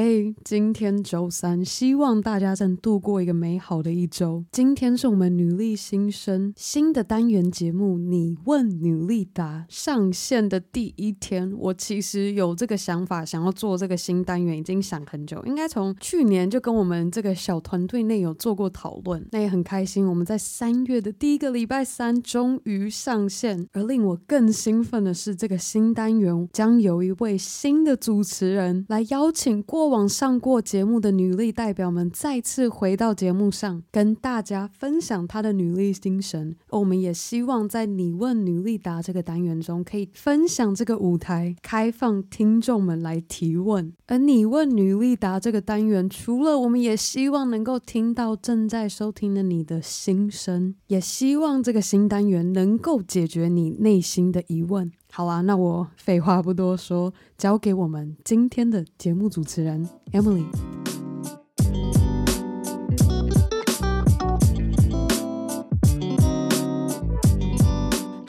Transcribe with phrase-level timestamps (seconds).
[0.00, 4.44] 嘿，今天周三，希望大家正度过一个美好的一周。
[4.52, 11.52] 今天是我们女力新生新的单元节目《你问女力答》上线的第一天。
[11.58, 19.26] 我其实有这个想法，想要做这个新单元，已经想很久，应该从去年就跟我们这个小团队内有做过讨论。
[19.32, 23.66] 那也很开心，我们在三月的第一个礼拜三终于上线。
[23.72, 29.87] 而令我更兴奋的是，这个新单元将有一位新的主持人来邀请过。
[29.88, 36.54] 过往上过节目的女力代表们再次回到节目上，跟大家分享她的女力精神。
[36.68, 43.94] 我们也希望在“你问女力答”这个单元中，可以分享这个舞台，开放听众们来提问。
[44.08, 54.92] 而“你问女力答”这个单元，除了我们也希望能够听到正在收听的你的心声，也希望这个新单元能够解决你内心的疑问。
[55.18, 60.46] 好啦，那我废话不多说，交给我们今天的节目主持人 Emily。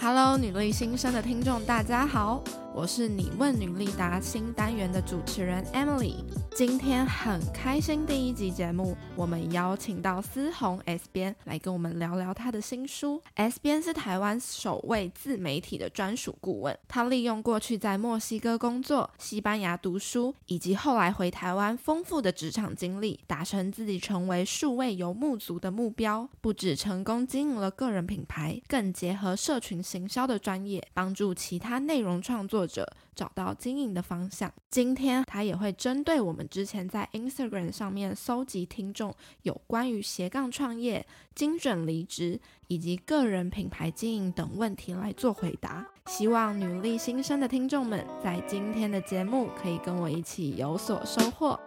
[0.01, 2.43] Hello，女力新生的听众，大家好。
[2.79, 6.15] 我是你问女力达新单元的主持人 Emily，
[6.55, 13.21] 今天很开心，第一集节目我们邀请到思宏 S 编来跟我们聊聊他的新书。
[13.33, 26.29] S 编是台湾首位自媒体的专属顾问，他利用过去在墨西哥工作、西班牙读书，以及后来回台湾丰富的职场经历，达成自己成为数位游牧族的目标。
[26.39, 34.49] 不止成功经营了个人品牌，更结合社群行销的专业，帮助其他内容创作者找到经营的方向。
[34.69, 45.85] 今天他也会针对我们之前在 Instagram 上面搜集听众有关于斜杠创业、精准离职以及个人品牌经营等问题来做回答。
[46.07, 51.59] 希望努力新生的听众们在今天的节目可以跟我一起有所收获。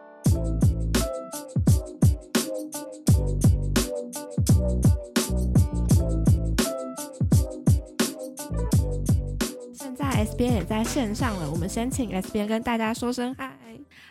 [10.23, 13.59] S 边也在线上了，我们先请 S 边跟大家说声嗨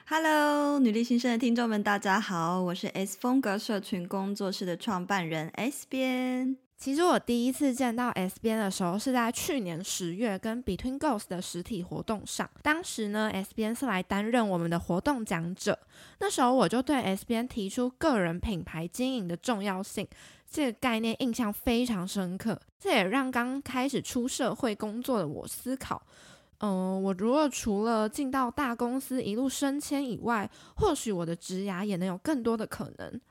[0.06, 6.58] ，Hello，女力新生的听众们，大家好，我是 S 风格社群工作室的创办人 S 边。
[6.82, 15.78] 其实我第一次见到 S 编的时候是在去年十月跟 Between Ghost 的实体活动上，当时呢，S 编是来担任我们的活动讲者，
[16.18, 20.08] 那时候我就对 S 编提出个人品牌经营的重要性。
[20.50, 26.02] 这个概念印象非常深刻，这也让刚开始出社会工作的我思考，
[26.62, 33.22] 嗯、我如果除了进到大公司一路升迁以外，或许我的职涯也能有更多的可能。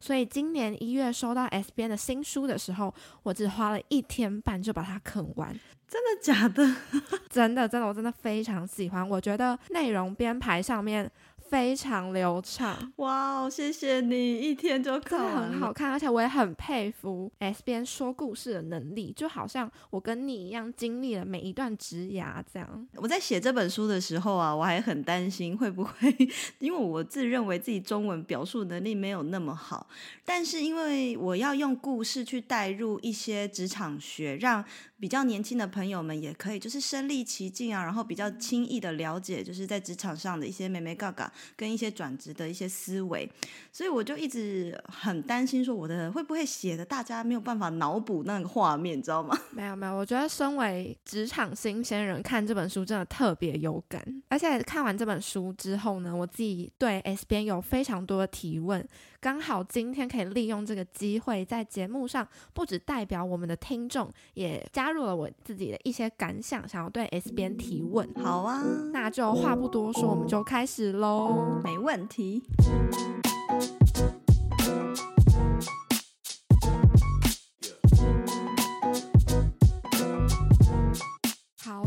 [0.00, 5.54] 所以今年一月收到 S 编的新书的时候，我只花了一天半就把它啃完。
[5.86, 6.76] 真的假的？
[7.28, 9.08] 真的真的，我真的非常喜欢。
[9.08, 11.10] 我觉得内容编排上面。
[11.50, 13.50] 非常流畅，哇哦！
[13.50, 22.86] 谢谢你，一天就看，很好看，而且我也很佩服 S 边说故事的能力，就好像我跟你一样经历了每一段职涯这样。
[22.94, 26.16] 我在写这本书的时候啊，我还很担心会不会，
[26.60, 29.88] 因为我自认为自己中文表述能力没有那么好，
[30.24, 34.64] 但是因为我要用故事去带入一些职场学，让
[35.00, 41.28] 比较年轻的朋友们也可以就是身历其境啊，然后比较轻易的了解，就是在职场上的一些眉眉角角。
[41.56, 43.30] 跟一些转职的一些思维，
[43.72, 49.36] 所以我就一直很担心，说我的会不会写的大家没有办法脑补那个画面，你知道吗？
[49.52, 58.86] 没有没有，我觉得身为职场新鲜人看这本书真的特别有感，而且看完这本书之后呢，我自己对 S 边有非常多的提问，
[59.20, 68.08] 刚好今天可以利用这个机会在节目上，不只代表我们的听众，也加入了我自己的一些感想，想要对 S 边提问。
[68.14, 68.62] 好啊，
[68.92, 71.29] 那就话不多说，我们就开始喽。
[71.62, 72.42] 没问题。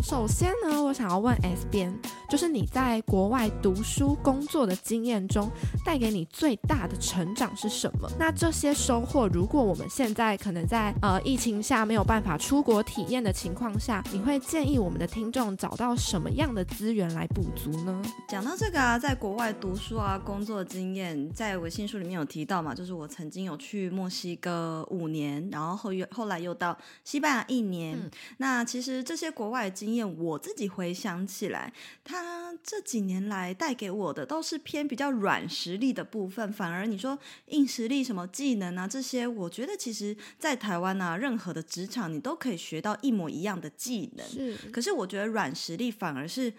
[0.03, 1.97] 首先呢，我想要问 S 编。
[2.30, 5.50] 就是你在国外读书工作的经验中，
[5.86, 8.09] 带给你最大的成长是什么？
[8.17, 18.02] 那这些收获，如果我们现在可能在呃疫情下没有办法出国体验的情况下，你会建议我们的听众找到什么样的资源来补足呢？
[18.28, 27.96] 讲到这个啊，在国外读书啊，工作经验，在我新书里面有提到嘛，就是我曾经有去墨西哥五年，然后后又后来又到西班牙一年。
[27.96, 31.72] 嗯、那其实这些国外的经验，我自己回想起来，
[32.03, 37.17] 他这几年来带给我的都是偏比较软实力的部分，反而你说
[37.47, 44.28] 硬实力什么技能啊这些，我觉得其实，在台湾啊，任何的职场你都可以学到一模一样的技能。
[44.28, 46.51] 是，可是我觉得软实力反而是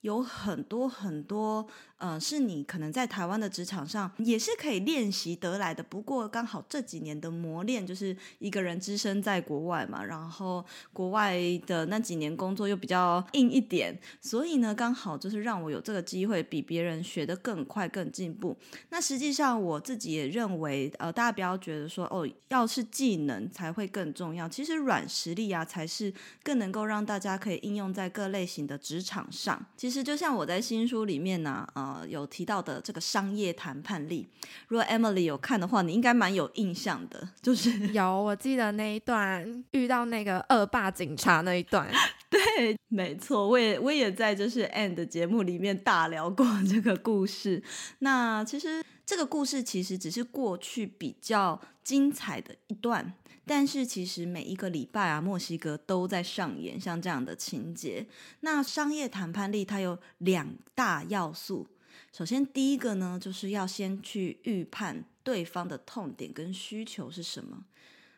[0.00, 1.66] 有很多很多
[1.98, 5.82] 呃，是你可能在台湾的职场上也是可以练习得来的。
[5.82, 11.36] 不过刚好这几年的磨练，就是一个人只身在国外嘛，然后国外
[11.66, 18.56] 的那几年工作又比较硬一点，所以呢，刚好就是让我有这个机会比别人学得更快、更进步。
[18.90, 26.12] 那实际上我自己也认为，呃，大家不要觉得说哦，要是技能才会更重要，其实软实力啊才是
[26.42, 29.66] 更能够让大家可以应用在各类型的职场上。
[29.76, 34.28] 其实就像我在新书里面呢、啊，呃，有提到的这个商业谈判力，
[34.68, 41.88] 如果 Emily 有看的话，你应该蛮有印象的，就是有，我记得那一段遇到那个恶霸警察那一段，
[42.30, 47.62] 对，没错，我也我也在就是 Anne 的节目里面大聊过 这个故事。
[48.00, 53.14] 那其实这个故事其实只是过去比较精彩的一段。
[53.50, 58.06] 但是其实每一个礼拜啊，墨西哥都在上演像这样的情节。
[58.40, 61.66] 那商业谈判力它有两大要素。
[62.12, 67.64] 首先，第一个呢，就是要先去预判对方的痛点跟需求是什么。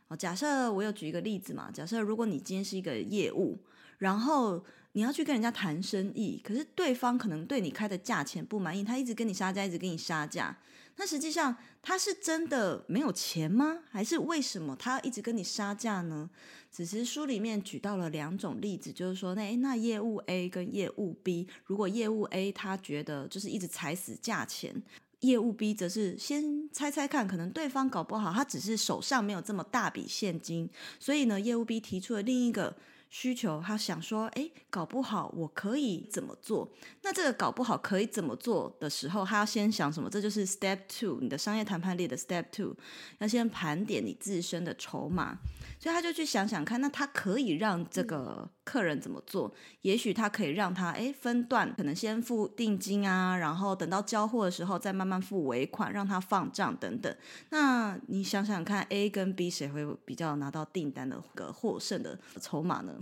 [0.09, 3.59] 哦，假设我有举一个例子嘛，假设如果你今天是一个业务，
[3.99, 10.57] 然后你要去跟人家谈生意，可是对方可能对你开的价钱不满意，他一直跟你杀价，一直跟你杀价。
[11.01, 13.79] 那实际上他是真的没有钱吗？
[13.91, 16.29] 还是为什么他一直跟你杀价呢？
[16.71, 24.83] 只是书里面举到了两种例子，就是说，那那业务 A 跟业务 B，如果业务 A 他觉得就是一直踩死价钱，
[25.21, 30.69] 业务 B 则是先猜猜看，可能对方搞不好他只是手上没有这么大笔现金，
[30.99, 32.77] 所以呢，业务 B 提出了另一个。
[33.11, 36.71] 需求，他想说，哎，搞不好我可以怎么做？
[37.03, 40.09] 那这个搞不好可以怎么做的时候，他要先想什么？
[40.09, 42.73] 这就是 step two，你的商业谈判列的 step two，
[43.19, 45.37] 要先盘点你自身的筹码。
[45.83, 49.51] 所以他就去想想看，那他可以让这个客人怎么做？
[49.81, 57.17] 也许他可以让他诶分段，可能先付定金啊，然后等到交货的时候再慢慢付尾款，让他放账等等。
[57.49, 62.99] 那你想想看，A 跟 B 谁会比较拿到订单的个获胜的筹码呢？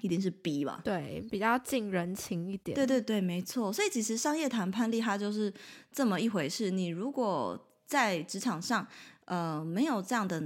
[0.00, 0.82] 一定是 B 吧？
[0.84, 2.74] 对，比较近人情一点。
[2.74, 3.72] 对对对，没错。
[3.72, 5.50] 所以其实商业谈判力它就是
[5.90, 6.70] 这么一回事。
[6.70, 8.86] 你如果在职场上，
[9.24, 10.42] 呃，没有这样的。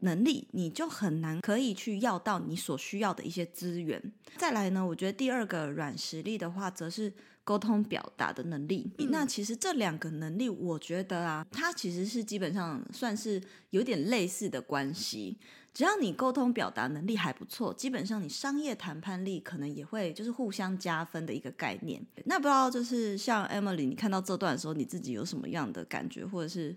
[0.00, 4.00] 能力，你就很难可以去要到你所需要的一些资源。
[4.36, 7.12] 再来呢，我觉得第二个软实力的话，则是
[7.44, 8.90] 沟通表达的能力。
[8.98, 9.08] 嗯。
[9.10, 15.38] 那其实这两个能力，我觉得啊，它其实是基本上算是有点类似的关系。
[15.72, 22.04] 只要你沟通表达能力还不错，基本上你商业谈判力可能也会就是互相加分的一个概念。
[22.24, 26.76] 那不知道就是像 Emily，你看到这段的时候，你自己有什么样的感觉，或者是？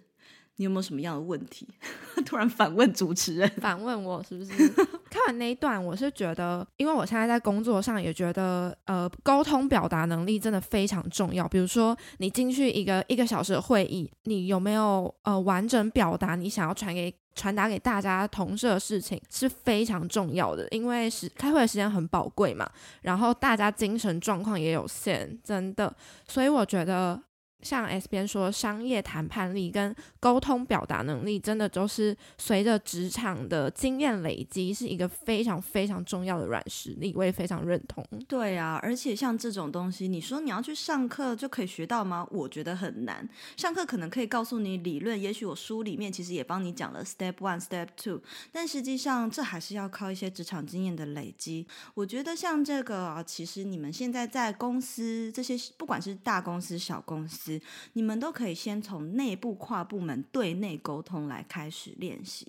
[0.58, 1.68] 你有没有什么样的问题？
[2.26, 4.52] 突然反问主持人， 反问我是不是？
[5.10, 11.48] 看完那一段，我是觉得，因为我现在在工作上也觉得，呃，沟通表达能力真的非常重要。
[11.48, 22.68] 比如说，你进去一个一个小时的会议，你有没有呃完整表达你想要传给传达给大家同事的事情是非常重要的，因为时开会的时间很宝贵嘛，
[23.02, 25.96] 然后大家精神状况也有限，真的，
[26.28, 27.22] 所以我觉得。
[27.64, 37.14] 像 S 边说，商业谈判力跟沟通表达能力，真的就是随着职场的经验累积，是一个非常非常重要的软实力。
[37.16, 38.06] 我也非常认同。
[38.28, 42.28] 对啊，而且像这种东西，你说你要去上课就可以学到吗？
[42.32, 43.28] 我觉得很难。
[43.56, 48.22] 上课可能可以告诉你理论，也许我书里面其实也帮你讲了 Step One、Step Two，
[48.52, 51.66] 但实际上这还是要靠一些职场经验的累积。
[51.94, 57.53] 我觉得像这个啊，其实你们现在在公司这些，不管是大公司、小公司。
[57.94, 62.48] 你们都可以先从内部跨部门对内沟通来开始练习。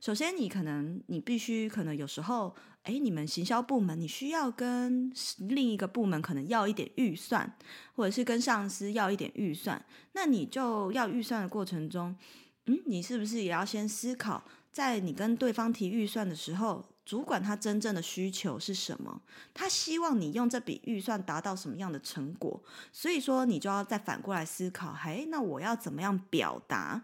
[0.00, 7.56] 首先，你可能你必须可能有时候，诶，你们行销部门你需要跟另一个部门可能要一点预算，
[7.94, 9.80] 或者是跟上司要一点预算，
[10.14, 12.16] 那你就要预算的过程中，
[12.66, 19.20] 嗯，你是不是也要先思考，在你跟对方提预算的时候，主管他真正的需求是什么？
[19.52, 22.58] 他希望你用这笔预算达到什么样的成果？
[22.90, 27.02] 所以说，你就要再反过来思考，哎，那我要怎么样表达？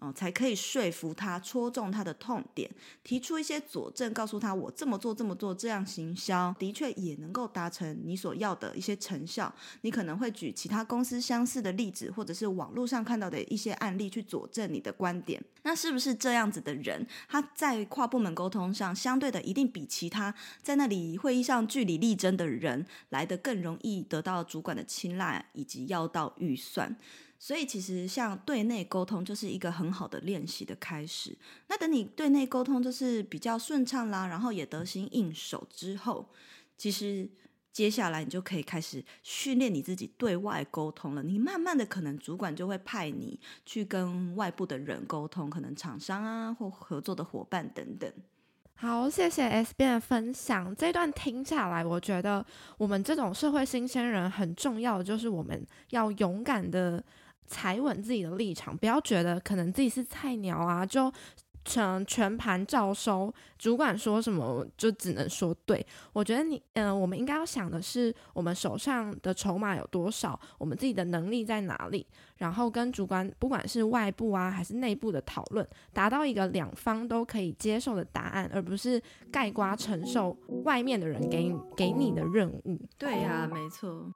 [0.00, 2.70] 哦，才可以说服他，戳中他的痛点，
[3.04, 9.54] 提出一些佐证，告诉他我这么做这么做这样行销的确也能够达成你所要的一些成效。
[9.82, 15.42] 你可能会举其他公司相似的例子，或者是网络上看到的一些案例去佐证你的观点。
[15.64, 26.96] 那是不是这样子的人，他在跨部门沟通上，相对的一定比其他在那里会议上据理力争的人来得更容易得到主管的青睐，以及要到预算？
[27.42, 31.34] 所以，其实像对内沟通就是一个很好的练习的开始。
[31.68, 36.28] 那等你对内沟通就是比较顺畅啦，然后也得心应手之后，
[36.76, 37.26] 其实
[37.72, 41.22] 接下来你就可以开始训练你自己对外沟通了。
[41.22, 48.12] 你慢慢的，可能主管就会派你去跟外部的人沟通，可能厂商啊或合作的伙伴等等。
[48.74, 50.76] 好，谢谢 S B 的分享。
[50.76, 52.44] 这段听下来，我觉得
[52.76, 57.02] 我们这种社会新鲜人很重要的就是我们要勇敢的
[57.50, 61.12] 踩稳自己的立场，不要觉得可能自己是菜鸟啊，就。
[61.62, 65.86] 成全盘照收，主管说什么就只能说对。
[66.14, 72.04] 我觉得你，嗯、呃，我们应该要想的是，我们手上的筹码有多少，我们自己的能力在哪里，
[72.38, 82.80] 然后跟主管，不管是外部啊还是内部的讨论，达到一个两方都可以接受的答案，而不是盖瓜承受外面的人给你给你的任务。
[82.96, 84.10] 对呀、没错。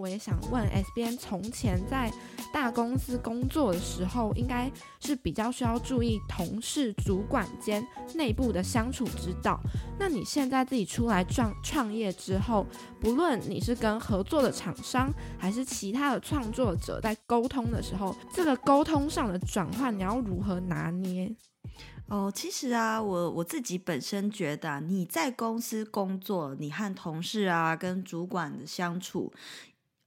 [0.00, 2.10] 我也想问，SBN，从前在
[2.50, 9.60] 大公司工作的时候，应该是比较需要注意同事、主管间内部的相处之道。
[9.98, 12.66] 那你现在自己出来创创业之后，
[12.98, 21.30] 不论你是跟合作的厂商，还是其他的创作者在沟通的时候，这个沟通上的转换，你要如何拿捏？
[22.08, 29.32] 哦，其实啊，我我自己本身觉得，你在公司工作，你和同事啊、跟主管的相处。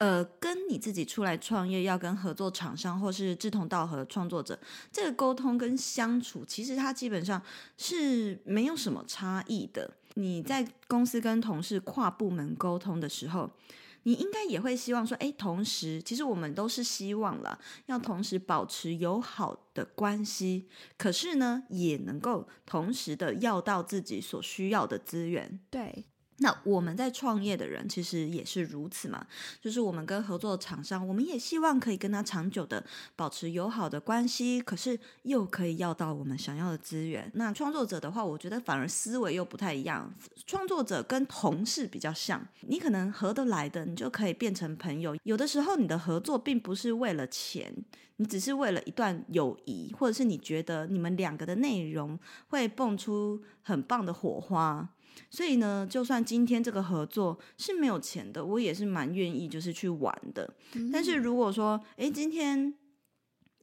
[0.03, 4.60] 呃，跟你自己出来创业，要跟合作厂商或是志同道合的创作者，
[4.91, 7.41] 这个沟通跟相处，其实它基本上
[7.77, 9.89] 是没有什么差异的。
[10.15, 13.50] 你在公司跟同事跨部门沟通的时候，
[14.03, 20.67] 你应该也会希望说，哎，同时，其实我们都是希望了，要同时保持友好的关系，
[20.98, 25.62] 可是呢，也能够同时的要到自己所需要的资源。
[25.69, 26.03] 对。
[26.38, 29.25] 那我们在创业的人其实也是如此嘛，
[29.62, 32.84] 就是我们跟合作的厂商，我们也希望可以跟他长久的
[33.16, 37.32] 保持友好的关系，可是又可以要到我们想要的资源。
[37.36, 40.12] 那创作者的话，我觉得反而思维又不太一样。
[40.46, 45.16] 创作者跟同事比较像，你可能合得来的，你就可以变成朋友。
[45.24, 47.74] 有的时候你的合作并不是为了钱，
[48.18, 54.90] 你只是为了一段友谊，或者是你觉得你们两个的内容会蹦出很棒的火花。
[55.29, 60.53] 所以呢，就算今天这个合作是没有钱的，我也是蛮愿意就是去玩的。
[60.74, 60.89] 嗯。
[60.91, 62.74] 但是如果说，诶，今天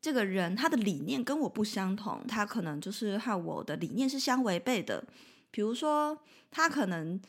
[0.00, 5.04] 这个人他的理念跟我不相同，他可能就是和我的理念是相违背的。
[5.50, 6.19] 比如说，
[6.50, 7.21] 他可能。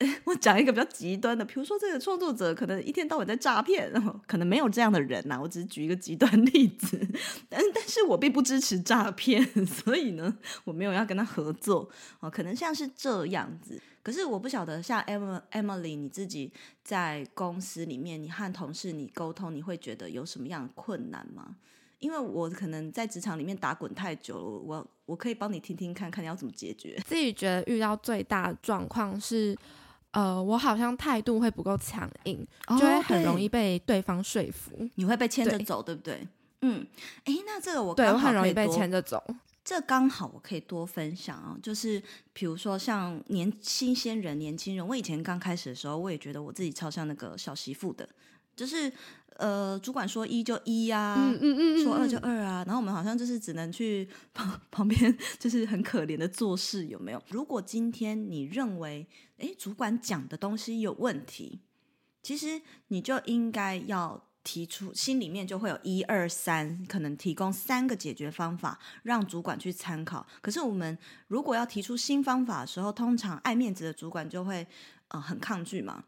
[0.22, 3.92] 我讲一个比较极端的，比如说这个创作者可能一天到晚在诈骗，
[4.28, 5.36] 可能没有这样的人呐。
[5.42, 6.96] 我只是举一个极端例子，
[7.50, 11.90] 但但是我并不支持诈骗，所以呢，我没有要跟他合作
[12.20, 12.30] 哦。
[12.30, 16.52] 可能像是这样子，可是我不晓得，像 Emily 你自己
[16.84, 21.56] 在公司里面，你和同事你沟通，你会觉得有什么样的困难吗？
[21.98, 26.96] 因为我可能在职场里面打滚太久了，我我可以帮你听听看看你要怎么解决。
[27.04, 29.58] 自己觉得遇到最大的状况是。
[30.12, 34.88] 呃，我好像态度会不够强硬，就会很容易被对方说服。
[34.94, 36.28] 你会被牵着走，对，对不对？
[36.62, 36.86] 嗯，
[37.24, 39.22] 哎，那这个我对我很容易被牵着走。
[39.64, 48.08] 这刚好我可以多分享啊，就是比如说像年新鲜人、年轻人，我以前刚开始的时候，我也觉得我自己超像那个小媳妇的，
[48.56, 48.92] 就是。
[49.38, 57.22] 呃，主管说一就一呀、啊，嗯嗯嗯，说二就二啊，然后我们好像就是只能去旁 旁边，就是很可怜的做事，有没有？
[57.28, 61.60] 如果今天你认为，诶，主管讲的东西有问题，
[62.20, 70.26] 其实你就应该要提出，心里面就会有一二三，可能提供三个解决方法，让主管去参考。
[70.40, 74.66] 可是我们如果要提出新方法的时候，通常爱面子的主管就会
[75.08, 76.02] 呃很抗拒嘛。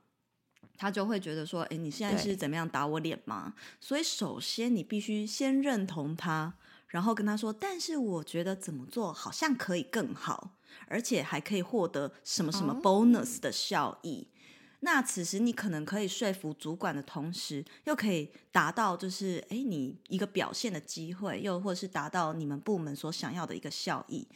[0.81, 6.55] 他就会觉得说：“诶，你现在是怎么样打我脸吗？”所以，首先你必须先认同他，
[6.89, 10.57] 然后跟他说：“但是我觉得怎么做好像可以更好，
[10.89, 14.40] 而且还可以获得什么什么 bonus 的效益。”哦
[14.83, 24.27] 那此时你可能可以说服主管的同时，又可以达到就是诶，你一个表现的机会，又或者是达到你们部门所想要的一个效益，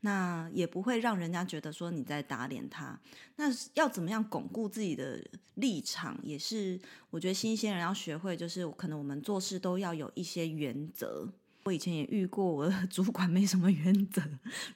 [0.00, 3.00] 那也不会让人家觉得说你在打脸他。
[3.36, 11.32] 那要怎么样巩固自己的立场，也是我觉得新鲜人要学会，就是可能我们做事都要有一些原则。
[11.64, 14.22] 我以前也遇过，我的 主管没什么原则，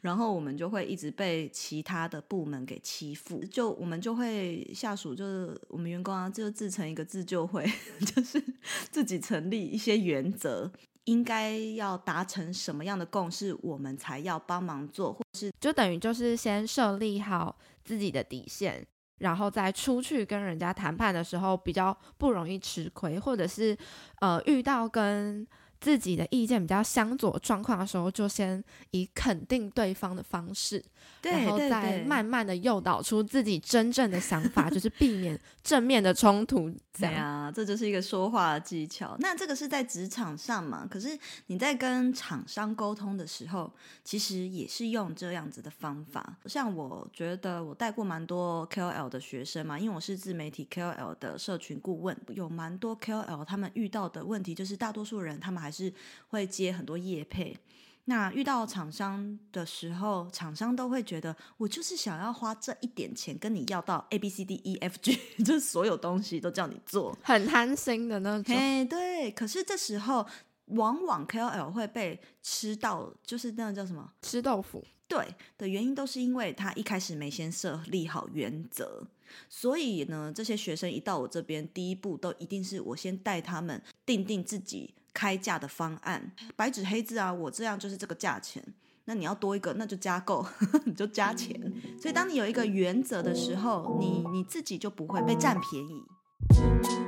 [0.01, 7.71] 然后我们就会一直被其他的部门给欺负，就我们就会下属就是我们员工啊，就自成一个自救会，
[8.15, 8.43] 就是
[8.91, 10.71] 自己成立一些原则，
[11.05, 18.87] 应该要达成什么样的共识，我们才要帮忙做，或是就等于就是先设立好自己的底线，
[19.19, 23.77] 然后再出去跟人家谈判的时候比较不容易吃亏，或者是
[24.21, 25.47] 呃遇到跟
[25.81, 30.85] 自己的意见比较相左状况的时候，就先以肯定对方的方式，
[31.23, 36.71] 然后再慢慢的诱导出自己真正的想法，就是避免正面的冲突。
[36.99, 39.17] 对啊，这就是一个说话的技巧。
[39.21, 40.85] 那这个是在职场上嘛？
[40.91, 41.17] 可是
[41.47, 46.37] 你在跟厂商沟通的时候，其实也是用这样子的方法。
[46.47, 55.93] 像我觉得我带过蛮多 KOL 的学生嘛，因为我是自媒体 KOL 的社群顾问，有蛮多 KOL 他们遇到的问题就是，大多数人他们还是
[56.29, 57.57] 会接很多业配。
[58.05, 68.57] 那遇到厂商的时候，厂商都会觉得我就是想要花这一点钱跟你要到 A B C D E F G， 就是所有东西都叫你做，很贪心的那种。
[68.57, 69.31] 嘿，对。
[69.33, 70.27] 可是这时候，
[70.69, 74.83] 往往 K O L 会被吃到，就是那个叫什么吃豆腐。
[75.07, 79.07] 对的原因都是因为他一开始没先设立好原则，
[79.51, 84.95] 所以呢，这些学生一到我这边，第一步都一定是我先带他们定定自己。
[85.19, 88.63] 开价的方案，白纸黑字啊，我这样就是这个价钱。
[89.07, 90.47] 那你要多一个，那就加购，
[90.87, 91.61] 你就加钱。
[92.01, 97.08] 所以当你有一个原则的时候，你你自己就不会被占便宜。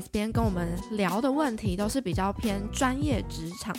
[0.00, 3.74] S 边跟我们聊的问题都是比较偏专业职场。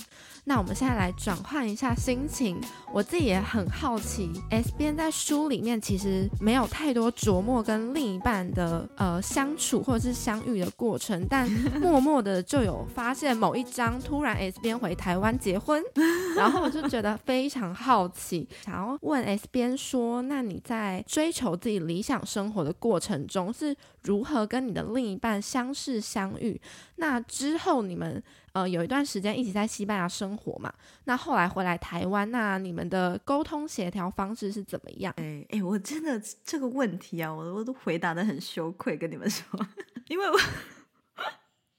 [0.47, 2.61] 那我们现在来转换一下心情，
[2.93, 11.49] 我自己也很好奇，S 边在书里面其实没有太多琢磨跟另一半的呃相处或者是相遇的过程，但
[11.81, 15.81] 默默的就有发现某一章突然 S 边回台湾结婚，
[16.37, 26.59] 然后我就觉得非常好奇，想要问 S 边说，那你在追求自己理想生活的过程中是如何跟你的另一半相识相遇？
[26.97, 28.21] 那之后你们。
[28.55, 35.13] 呃，有一段时间一起在西班牙生活嘛，那后来回来台湾，那你们的沟通协调方式是怎么样？
[35.17, 39.43] 哎哎，我真的这个问题啊，我我都回答得很羞愧，跟你们说，
[40.07, 40.39] 因为我。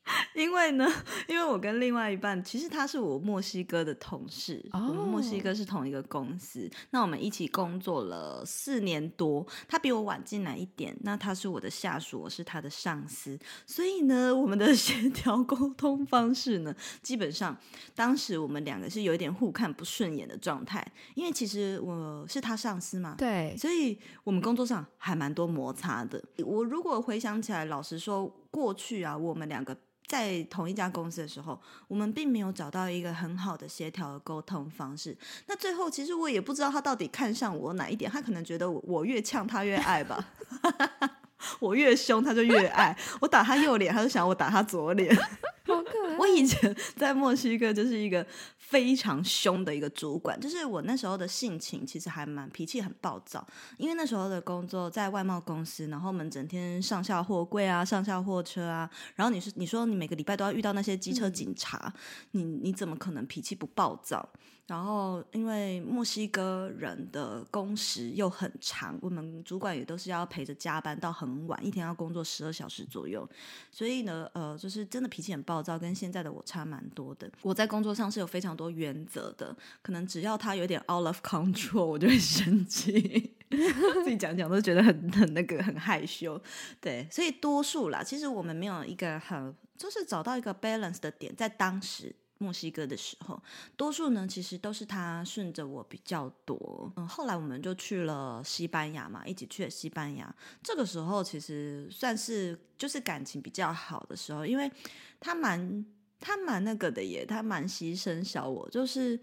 [0.35, 0.87] 因为呢，
[1.29, 4.83] 因为我跟另外一半，其实他是我墨西哥的同事，oh.
[4.83, 17.57] 我们墨西哥是同一个公司，那我们一起工作了四年多，他比我晚进来一点，那他是我的下属，我是他的上司，所以呢，我们的 协调沟通方式呢，基本上
[17.95, 26.23] 当时我们两个是有一点互看不顺眼的状态，因为其实我是他上司嘛，对，所以我们工作上还蛮多摩擦的。
[26.45, 29.77] 我如果回想起来，老实说，过去啊，我们两个。
[30.07, 35.17] 在同一家公司的时候，我们并没有找到一个很好的协调的沟通方式。
[35.47, 38.11] 那最后，其实我也不知道他到底看上我哪一点。
[38.11, 40.29] 他可能觉得我，我越呛他越爱吧，
[41.59, 42.97] 我越凶他就越爱。
[43.21, 45.15] 我打他右脸，他就想我打他左脸。
[45.67, 48.25] 好可爱我以前在墨西哥就是一个
[48.57, 53.45] 非常凶的一个主管，就是我那时候的性情其实还蛮脾气很暴躁，
[53.77, 61.93] 因为那时候的工作在外贸公司，然后我们整天上下货柜啊，上下货车啊，然后你是你说你每个礼拜都要遇到那些机车警察，
[62.33, 64.29] 嗯、你你怎么可能脾气不暴躁？
[64.67, 73.29] 然后，因为墨西哥人的工时又很长，我们主管也都是要陪着加班到很晚，一天要工作十二小时左右，
[73.71, 77.31] 所以呢，呃，就是真的脾气很暴躁，跟现在的我差蛮多的。
[77.43, 83.37] 我在工作上是有非常多原则的，可能只要他有点 out of control，我就会生气，
[84.03, 86.43] 自己讲讲都觉得很很那个很害羞。
[86.81, 92.13] 对，所以多数啦，其实我们没有一个很，就是找到一个 balance 的点，在当时。
[92.39, 93.43] 墨西哥的时候，
[93.77, 96.93] 多数呢其实都是他顺着我比较多。
[96.97, 100.35] 嗯，后来我们就去了西班牙嘛，一起去了西班牙。
[100.63, 104.71] 这个时候其实算是就是感情比较好的时候，因为
[105.19, 105.85] 他蛮
[106.21, 109.19] 他蛮那个的耶，他蛮牺牲小我，就是。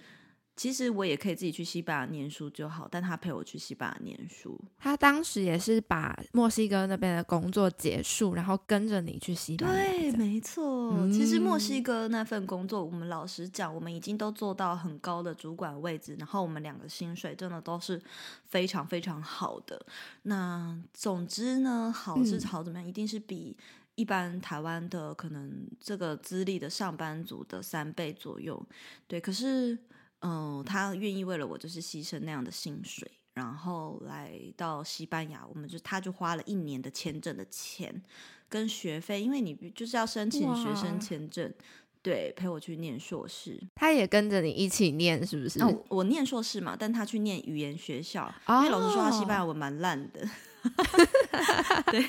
[0.56, 4.60] 其实我也可以自己去西班牙念书就好，但他陪我去西班牙念书。
[4.78, 9.92] 他当时也是把墨西哥那边的工作结束，然后跟着你去西班牙。
[9.92, 10.94] 对，没错。
[10.94, 11.12] 嗯。
[11.12, 18.00] 其实墨西哥那份工作，我们老实讲，我们已经都做到很高的主管位置，然后我们两个薪水真的都是
[18.46, 19.84] 非常非常好的。
[20.22, 23.58] 那总之呢，好是好怎么样，嗯，一定是比
[23.96, 28.64] 一般台湾的可能这个资历的上班族的三倍左右。
[29.08, 29.76] 对，可是。
[30.24, 38.02] 嗯，他愿意为了我就是牺牲那样的薪水，然后来到西班牙，我们就他就花了一年的签证的钱
[38.50, 41.54] 跟学费，因为你就是要申请学生签证，
[42.02, 45.62] 对，陪我去念硕士，他也跟着你一起念，是不是？
[45.62, 50.28] 哦，我念硕士嘛，但他去念语言学校，哦、因为老师说，他西班牙文蛮烂的，
[51.92, 52.06] 对。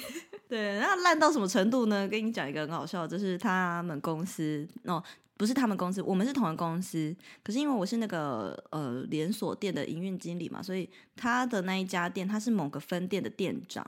[0.46, 2.06] 对，那烂到什么程度呢？
[2.06, 5.02] 跟你讲一个很好笑，就是他们公司哦，
[5.36, 7.14] 不是他们公司，我们是同一个公司。
[7.42, 13.84] 可是因为我是那个呃连锁店的营运经理嘛，所以他的那一家店他是某个分店的店长。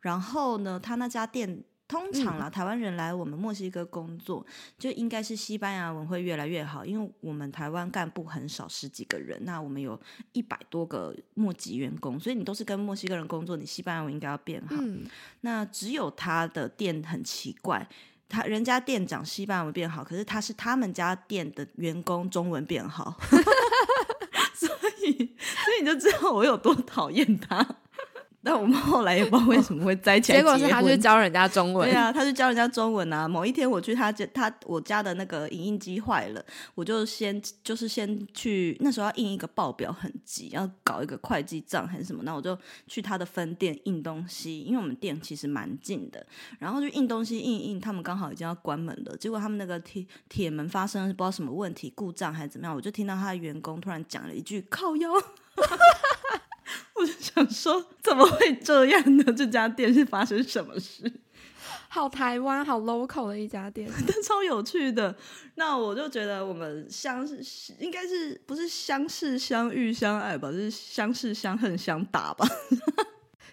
[0.00, 4.44] 然后呢，他那家店通常啦，嗯、台湾人来我们墨西哥工作，
[4.78, 9.98] 就应该是西班牙文会越来越好，因为我们台湾干部很少，十几个人，那我们有
[10.32, 14.76] 一百多个墨籍员工，所以你都是跟墨西哥人工作，你西班牙文应该要变好。
[14.78, 15.04] 嗯、
[15.40, 17.88] 那只有他的店很奇怪。
[18.28, 23.18] 他人家店长西班牙文变好，可是他是他们家店的员工中文变好，
[24.54, 24.68] 所
[25.02, 27.66] 以所以你就知道我有多讨厌他。
[28.48, 31.86] 但我们后来也不知道为什么会 在一起，结果是他去教人家中文。
[31.86, 33.28] 对啊，他去教人家中文啊。
[33.28, 36.42] 某一天我去他家，他我家的那个影印机坏了，
[36.74, 46.26] 我就先就是先去那时候要印一个报表，很急，要搞一个会计账还是什么，那我就去他的分店印东西，因为我们店其实蛮近的，
[46.58, 55.10] 然后就印东西印印，他们刚好已经要关门了，结果他们那个铁铁门发生了不知道什么问题，故障还是怎么样，我就听到他的员工突然讲了一句靠腰。
[56.94, 59.24] 我就想说，怎么会这样呢？
[59.32, 61.10] 这家店是发生什么事？
[61.90, 65.14] 好台湾，好 local 的一家店， 但超有趣的。
[65.54, 70.52] 那我就觉得我们相识，应该是不是相识、相遇、相爱吧？
[70.52, 72.46] 就是相识、相恨、相打吧。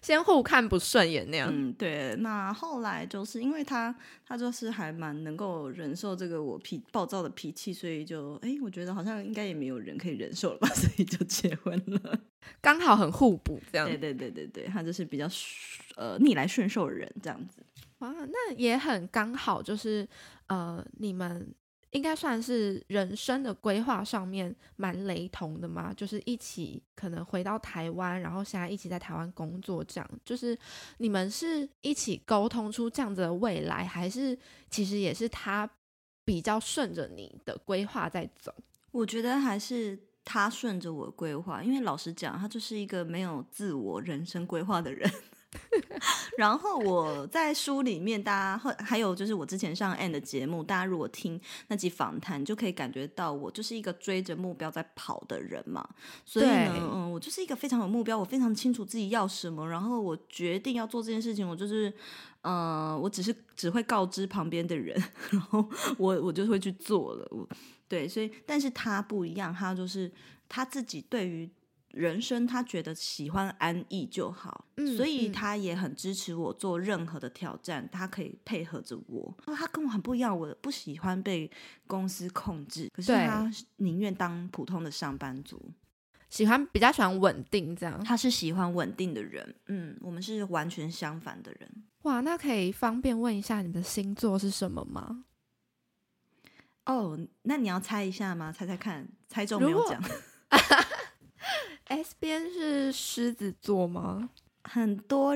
[0.05, 2.15] 先互看不顺眼那样，嗯，对。
[2.17, 12.19] 那后来就是因为他，他就是还蛮能够忍受这个我脾暴躁的脾气，所以就哎，我觉得好像应该也没有人可以忍受了吧， 所以就结婚了。
[12.61, 13.87] 刚好很互补这样。
[13.87, 15.27] 对对对对对，他就是比较
[15.95, 17.63] 呃逆来顺受的人这样子。
[17.97, 20.07] 哇，那也很刚好，就是
[20.45, 21.51] 呃你们。
[21.95, 30.57] 应该算是人生的规划上面蛮雷同的嘛，就是一起可能回到台湾，然后现在一起在台湾工作，这样就是
[30.97, 34.37] 你们是一起沟通出这样子的未来，还是
[34.69, 35.69] 其实也是他
[36.25, 38.53] 比较顺着你的规划在走？
[38.91, 45.09] 我觉得还是他顺着我规划，因为老实讲，他就是一个没有自我人生规划的人。
[46.37, 55.87] 然后我在书里面，大家会还有就是我之前上 N 的节目，大家如果听那集访谈，就可以感觉到我就是一个追着目标在跑的人嘛。
[56.25, 61.93] 所以呢，嗯，我就是一个非常有目标，我非常清楚自己要什么，然后我决定要做这件事情，我就是，
[62.41, 67.27] 呃，我只是只会告知旁边的人， 然后我我就会去做了。
[67.31, 67.47] 我
[67.87, 70.11] 对，所以但是他不一样，他就是
[70.49, 71.49] 他自己对于。
[71.95, 79.33] 人生他觉得喜欢安逸就好，嗯，所以他也很支持我做任何的挑战，他可以配合着我。
[79.55, 81.49] 他跟我很不一样，我不喜欢被
[81.87, 85.71] 公司控制，可是他宁愿当普通的上班族，
[86.29, 88.03] 喜欢比较喜欢稳定这样。
[88.03, 91.83] 他是喜欢稳定的人，嗯，我们是完全相反的人。
[92.01, 95.23] 哇，那可以方便问一下你的星座是什么吗？
[96.85, 98.51] 哦，那你要猜一下吗？
[98.51, 99.99] 猜猜看，猜中没有讲。
[101.87, 104.29] S 边是狮子座吗？
[104.63, 105.33] 很多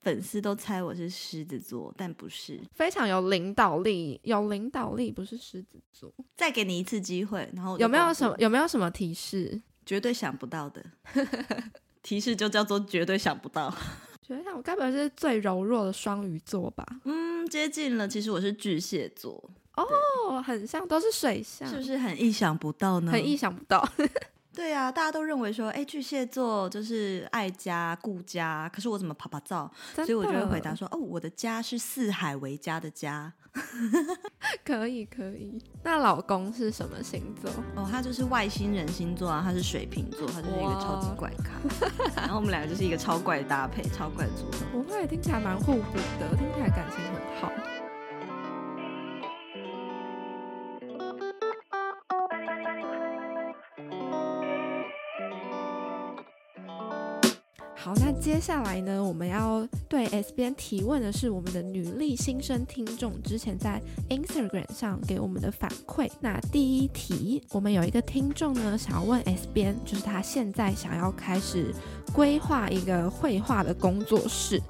[0.00, 2.60] 粉丝都猜我是狮子座，但不是。
[2.72, 6.12] 非常有领导力，有领导力不是狮子座。
[6.36, 9.62] 再给你一次机会，然后有没有什么有没有什么提示？
[9.86, 10.84] 绝对想不到的
[12.02, 13.72] 提示就叫做绝对想不到。
[14.22, 16.86] 觉得我该不会是最柔弱的双鱼座吧？
[17.04, 18.06] 嗯，接近了。
[18.06, 19.32] 其实我是巨蟹座
[19.76, 23.10] 哦，很像，都是水象，是不是很意想不到呢？
[23.12, 23.88] 很意想不到。
[24.54, 29.70] 对啊，大家都认为说，哎，巨蟹座就是爱家顾家，可是我怎么啪啪照？
[29.94, 33.32] 所以我就会回答说，哦，我的家是四海为家的家。
[34.64, 35.62] 可以可以。
[35.82, 37.50] 那老公是什么星座？
[37.76, 41.52] 哦，他就是外星人星座啊，他是水瓶座，他就是一个超级怪咖。
[42.16, 44.66] 然后我们两个就是一个超怪搭配，超怪组合。
[44.72, 46.98] 不会，听起来蛮互补的，听起来感情
[57.82, 57.92] 好。
[57.96, 66.08] 那接下来呢，我们要对 S 边提问的是我们的女力新生听众之前在 Instagram 上给我们的反馈。
[66.20, 71.74] 那第一题，我们有一个听众呢，想要问 S 边，就是他现在想要开始
[72.12, 74.60] 规划一个绘画的工作室，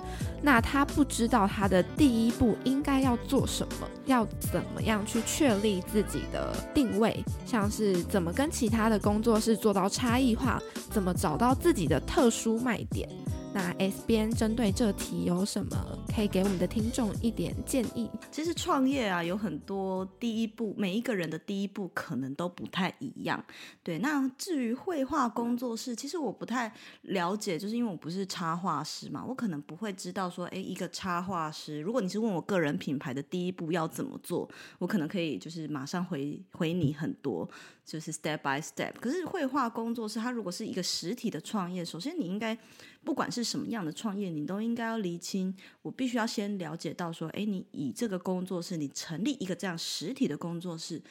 [0.40, 13.08] 那他不知道他的第一步应该要做什么，要怎么样去确立自己的定位，像是怎么跟其他的工作室做到差异化，怎么找到自己的特殊卖点。
[13.54, 18.08] 那 S 边针对这题有什么可以给我们的听众一点建议？
[18.30, 23.44] 其实创业啊，有很多第一步，每一个人的第一步可能都不太一样。
[23.82, 37.46] 对，那至于绘画工作室，其实我不太了解，就是因为我不是插画师嘛，我可能不会知道说，诶，一个插画师，如果你是问我个人品牌的第一步要怎么做，我可能可以就是马上回回你很多，
[37.84, 38.92] 就是 step by step。
[39.00, 42.56] 可是绘画工作室，它如果是一个实体的创业，首先你应该。
[43.04, 45.52] 不管是什么样的创业，你都应该要厘清。
[45.82, 51.02] 我必须要先了解到说，诶，你以这个工作室，你成立一个这样实体的工作室，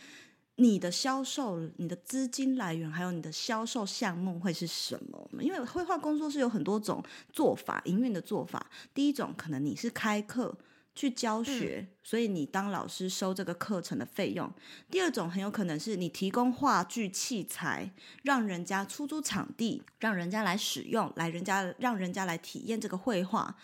[0.55, 5.29] 你的销售、你的资金来源，还有你的销售项目会是什么？
[5.41, 7.03] 因为绘画工作室有很多种
[7.33, 8.65] 做法，营运的做法。
[8.93, 10.57] 第一种可能你是开课。
[10.93, 14.51] 去教学，所以你当老师收这个课程的费用。
[14.89, 17.91] 第二种很有可能是你提供话剧器材，
[18.23, 23.57] 让人家出租场地，让人家来使用，来人家让人家来体验这个绘画，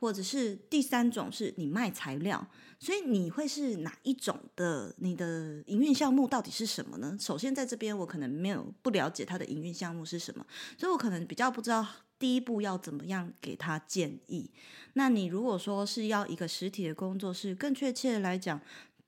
[0.00, 2.46] 或者是第三种是你卖材料。
[2.80, 4.92] 所以你会是哪一种的？
[4.98, 7.16] 你的营运项目到底是什么呢？
[7.20, 10.44] 首先在这边我可能没有不了解它的营运项目是什么，
[10.76, 11.86] 所以我可能比较不知道。
[12.22, 14.48] 第一步要怎么样给他建议？
[14.92, 18.60] 那你如果说是要一个实体的工作室，更确切的来讲，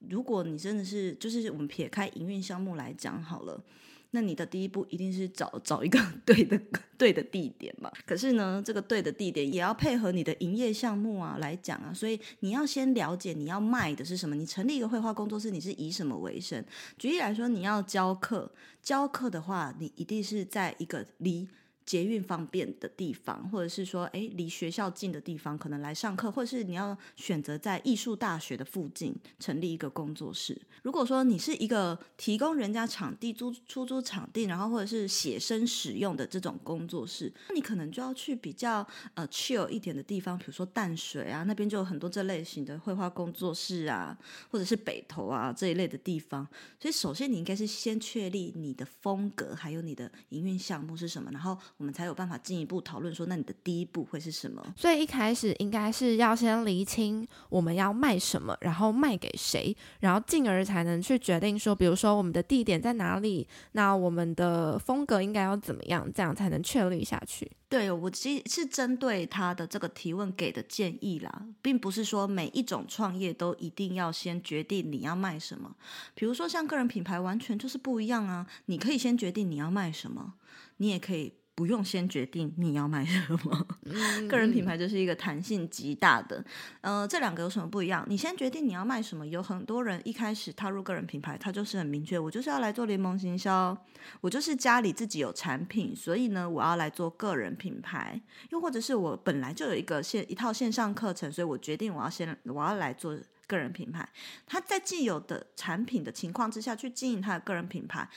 [0.09, 3.63] 如果你真的是就是我们撇开营运项目来讲好了，
[4.11, 5.97] 那你的第一步一定是找找一个
[6.27, 6.61] 对的
[6.99, 7.89] 对的地点嘛。
[8.05, 14.35] 可是呢，这个对的地点也要配合你的营业项目啊来讲啊，所以你要先了解你要卖的是什么。
[14.35, 16.65] 你成立一个绘画工作室，你是以什么为生？
[16.99, 18.51] 举例来说，你要教课，
[18.83, 21.47] 教课的话，你一定是在一个离。
[21.87, 30.59] 捷运方便的地方，或者是说，诶，离学校近的地方，可能来上课，或者是你要选择在艺术大学的附近成立一个工作室。
[30.83, 44.17] 如果说你是一个提供人家场地租出租场地，然后或者是写生使用的这种工作室，那你可能就要去比较呃 chill 一点的地方，比如说淡水啊，那边就有很多这类型的绘画工作室啊，
[44.51, 46.49] 或者是北投啊这一类的地方。
[46.81, 51.59] 所以，首先你应该是先确立你的风格，还有你的营运项目是什么，然后。
[51.77, 54.65] 我们才有办法进一步讨论说，那你的第一步会是什么？
[54.77, 67.51] 所以一开始应该是要先厘清我们要卖什么，然后卖给谁，然后进而才能去决定说，比如说我们的地点在哪里，那我们的风格应该要怎么样，这样才能确立下去。
[67.69, 75.75] 对，我其实是针对他的这个提问给的建议啦，并不是说每一种创业都一定要先决定你要卖什么。
[76.15, 80.35] 比如说像个人品牌，完全就是不一样啊，你可以先决定你要卖什么，
[80.77, 81.35] 你也可以。
[81.55, 86.45] 不用先决定你要卖什么，嗯、 个人品牌就是一个弹性极大的。
[86.81, 88.05] 呃，这两个有什么不一样？
[88.09, 89.25] 你先决定你要卖什么。
[89.25, 93.77] 有很多人一开始踏入个人品牌，他就是很明确，我就是要来做联盟行销，
[94.21, 98.21] 我就是家里自己有产品，所以呢，我要来做个人品牌。
[98.51, 104.09] 又或者是我本来就有一个线一套线上课程，所以我决定我要先我要来做个人品牌。
[104.45, 108.09] 他在既有的产品的情况之下去经营他的个人品牌。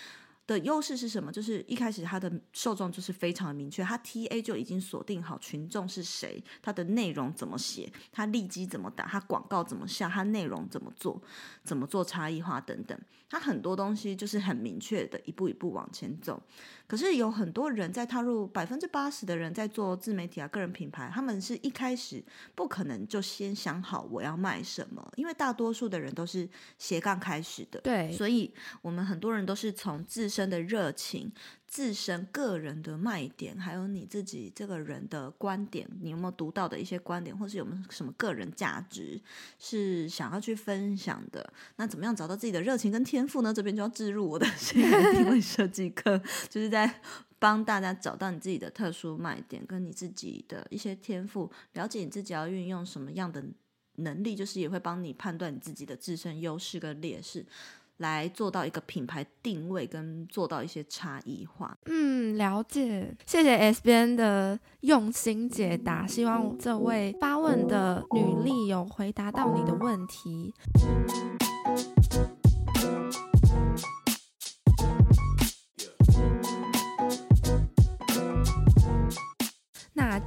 [0.48, 1.30] 的优势是什么？
[1.30, 11.22] 就是一开始他的受众就是非常的明确，他 TA 就已经锁定好群众是谁，他的内容怎么写，他立基怎么打，他广告怎么下，他内容怎么做，
[11.64, 12.98] 怎么做差异化等等，
[13.30, 16.42] 他很多东西就是很明确的一步一步往前走。
[16.88, 22.24] 可是有很多人在踏入，百分之八十的人在做自媒体啊、个人品牌，他们是一开始
[22.56, 27.82] 不可能就先想好我要卖什么，因为大多数的人都是斜杠开始的。
[27.82, 31.32] 对，所以我们很多人都是从自身的热情、
[31.68, 39.20] 自身个人的卖点，还有你自己这个人的观点，你有没有独到的一些观点，或是有没有什么个人价值
[39.60, 41.52] 是想要去分享的？
[41.76, 43.54] 那怎么样找到自己的热情跟天赋呢？
[43.54, 46.18] 这边就要置入我的性感定位设计课，
[46.50, 46.68] 就是。
[46.68, 47.02] 在
[47.40, 53.44] 帮大家找到你自己的特殊卖点，跟你自己的一些天赋，了解你自己要运用什么样的
[53.96, 57.46] 能力，就是也会帮你判断你自己的自身优势跟劣势，
[57.98, 61.78] 来做到一个品牌定位跟做到一些差异化。
[61.86, 70.54] 嗯，了解，谢谢 SBN 的用心解答，希望这位发问的女力有回答到你的问题。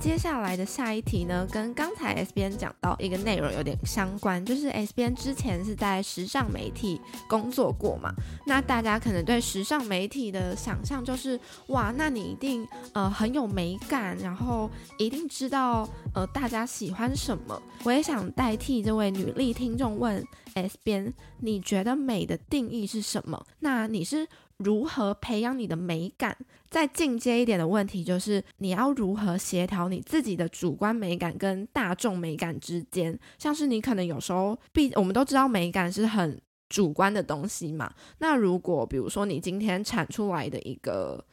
[0.01, 8.11] 接下来的下一题呢，跟刚才 S 编讲到一个内容有点相关，就是 S 编之前是在时尚媒体工作过嘛，
[8.47, 17.63] 那大家可能对时尚媒体的想象就是，哇，那你一定呃很有美感，然后一定知道呃大家喜欢什么。
[17.85, 23.47] 我也想代替这位女力听众问 S 编，你觉得美的定义是什么？
[23.59, 24.27] 那你是
[24.63, 26.37] 如何培养你的美感？
[26.69, 33.19] 再进阶一点的问题就是，你要如何协调你自己的主观美感跟大众美感之间？
[33.39, 37.93] 像是你可能有时候，毕我们都知道美感是很主观的东西嘛。
[38.19, 41.25] 那如果比如说你今天产出来的一个。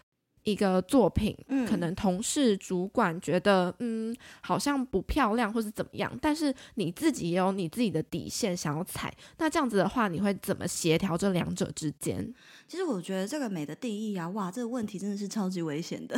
[0.48, 12.34] 一个作品，嗯可能同事、主管觉得，嗯，好像不漂亮，或是怎么样，但是你自己也有你自己的底线想要踩，那这样子的话，你会怎么协调这两者之间？
[12.66, 16.18] 其实我觉得这个美的定义啊，哇，这个问题真的是超级危险的，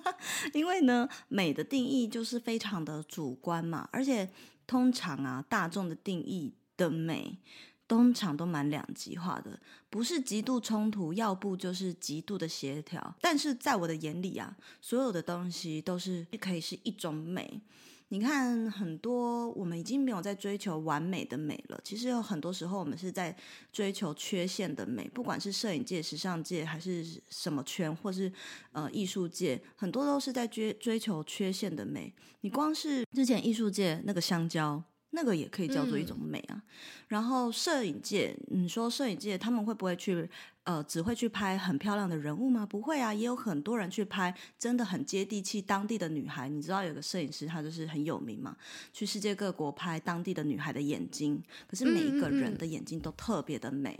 [0.54, 4.26] 因为呢，美的定义就是非常的主观嘛，而且
[4.66, 7.38] 通常啊，大众的定义的美。
[7.88, 13.14] 通常都蛮两极化的，不是极度冲突，要不就是极度的协调。
[13.20, 17.60] 但是在我的眼里啊，所有的东西都是可以是一种美。
[18.08, 21.80] 你看，很多我们已经没有在追求完美的美了。
[21.82, 23.36] 其实有很多时候，我们是在
[23.72, 28.32] 追求缺陷的美，不管是摄影界、时尚界，还是什么圈，或是
[28.70, 32.14] 呃艺术界，很多都是在追追求缺陷的美。
[32.42, 34.80] 你光是之前艺术界那个香蕉。
[35.16, 36.54] 那个也可以叫做一种美啊。
[36.54, 36.62] 嗯、
[37.08, 40.28] 然后摄影界，你说摄影界他们会不会去
[40.64, 42.66] 呃，只会去拍很漂亮的人物吗？
[42.66, 46.50] 不会啊，也有很多人去拍真的很接地气当地的女孩。
[46.50, 48.54] 你知道有个摄影师，他就是很有名嘛，
[48.92, 53.98] 去世界各国拍当地的女孩的眼睛，可是每一个人的眼睛都特别的美。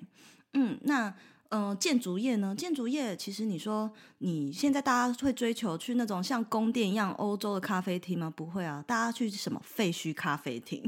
[0.52, 1.14] 嗯，嗯，嗯，那。
[1.50, 2.54] 嗯、呃，建筑业呢？
[2.56, 8.32] 建筑业其实你说你现在大家会追求去那种像宫殿一样欧洲的咖啡厅吗？
[8.35, 10.85] 不会啊，大家去什么废墟咖啡厅？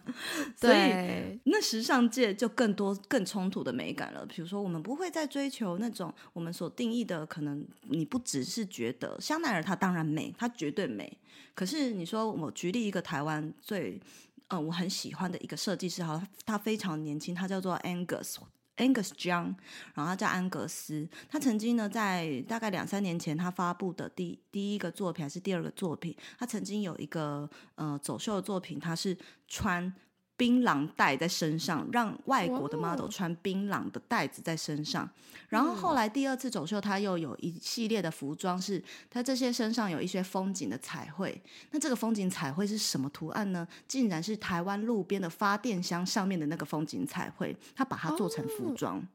[0.56, 4.24] 所以那时尚界就更多更冲突的美感了。
[4.26, 11.18] 比如说，我们不会再追求那种我们所定义的，可能你不只是觉得香奈儿它当然美，它绝对美。
[11.54, 14.00] 可是你说我举例一个台湾最
[14.48, 18.36] 嗯、呃、我很喜欢的一个设计师，哈，他非常年轻，他叫做 Angus。
[18.80, 19.54] Angus John，
[19.94, 21.08] 然后他叫安格斯。
[21.28, 29.16] 他曾经呢，在大概两三年前，他发布的第第一个作品还是第二个作品，他曾经有一个呃走秀的作品，他是
[29.46, 29.92] 穿。
[30.40, 35.06] 槟榔带在身上，让外国的 model 穿槟榔的带子在身上。
[35.50, 41.38] 然后后来第二次走秀，他又有一系列的服装，是他这些身上有一些风景的彩绘。
[41.72, 43.68] 那这个风景彩绘是什么图案呢？
[43.86, 49.06] 竟然是台湾路边的发电箱上面的那个风景彩绘，他把它做成服装。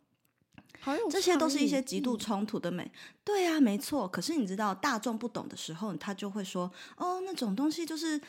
[1.09, 2.89] 这些都是一些极度冲突的美，
[3.23, 4.07] 对啊，没错。
[4.07, 8.19] 可是你知道，大众不懂的时候，他就会说：“哦，那种东西就是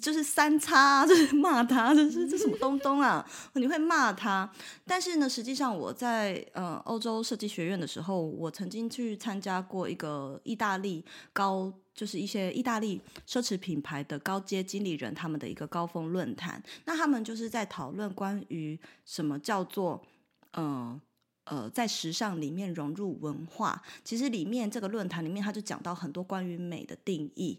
[0.00, 4.50] 就是三叉，就是骂他，就是这什么东东啊？” 你会骂他。
[4.86, 16.62] 但是呢，实际上我在呃欧洲设计学院的时候，我曾经去参加过一个意大利高，就是一些意大利奢侈品牌的高阶经理人他们的一个高峰论坛。
[16.84, 20.00] 那他们就是在讨论关于什么叫做
[20.52, 20.64] 嗯。
[20.64, 21.00] 呃
[21.44, 27.58] 呃，在时尚里面融入文化，其实里面这个论坛里面，他就讲到很多关于美的定义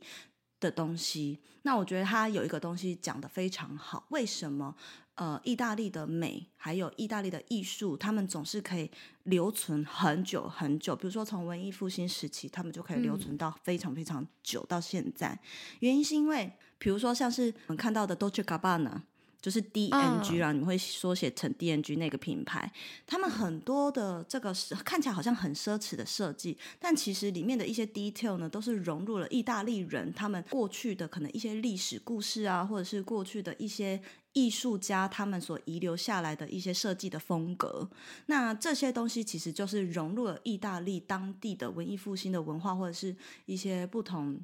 [0.60, 1.39] 的东西。
[1.62, 4.76] 那我觉得他有一个东西讲得非常好，为什么？
[5.15, 8.91] 呃，意大利的美还有意大利的艺术，他们总是可以
[9.24, 10.93] 留存很久很久。
[10.93, 15.39] 比如说，从文艺复兴时期，他们就可以留存到非常非常久到现在。
[15.80, 19.04] 原因是因为，比如说像是我们看到的 Dolce Gabbana。
[19.45, 22.71] 就是 D N G 啦，你们会缩写成 D N G 那个品牌，
[23.05, 34.01] 他们很多的这个是看起来好像很奢侈的设计，但其实里面的一些 detail 呢，都是融入了意大利人他们过去的可能一些历史故事啊，或者是过去的一些
[34.34, 37.88] 艺术家他们所遗留下来的一些设计的风格。
[38.25, 44.41] 那这些东西其实就是融入了意大利当地的文艺复兴的文化，或者是一些不同。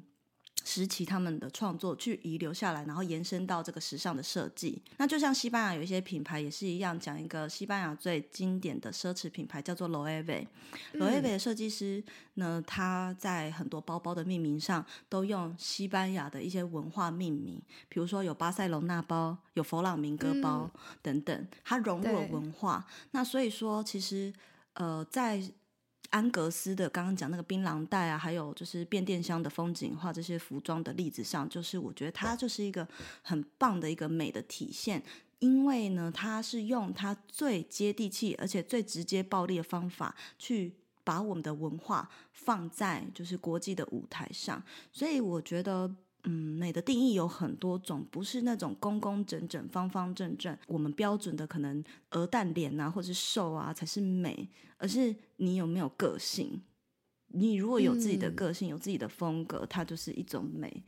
[0.64, 4.80] 时期他们的创作去遗留下来，然后延伸到这个时尚的设计。
[4.96, 10.46] 那就像西班牙有一些品牌也是一样，讲一个西班牙最经典的奢侈品牌叫做 Loewe。
[10.94, 12.02] Loewe 的设计师
[12.34, 20.70] 呢，他在很多包包的命名上都用西班牙的一些文化命名，比如说有巴塞隆纳包、有佛朗明哥包
[21.02, 22.86] 等等，它融入了文化。
[23.10, 24.32] 那所以说，其实
[24.74, 25.42] 呃，在
[26.12, 32.86] 安格斯的刚刚讲那个槟榔袋啊，还有就是变电箱的风景画这些服装的例子上，就是我觉得它就是一个
[33.22, 35.02] 很棒的一个美的体现，
[35.38, 45.94] 因为呢，它是用它最接地气而且最直接暴力的方法去把我们的文化放在就是国际的舞台上，所以我觉得。
[46.24, 56.62] 嗯，美的定义有很多种，不是那种工工整整、方方正正，我们标准的可能鹅蛋脸啊，或者是瘦啊才是美，而是你有没有个性。
[57.34, 60.84] 你如果有自己的个性，嗯、有自己的风格，它就是一种美。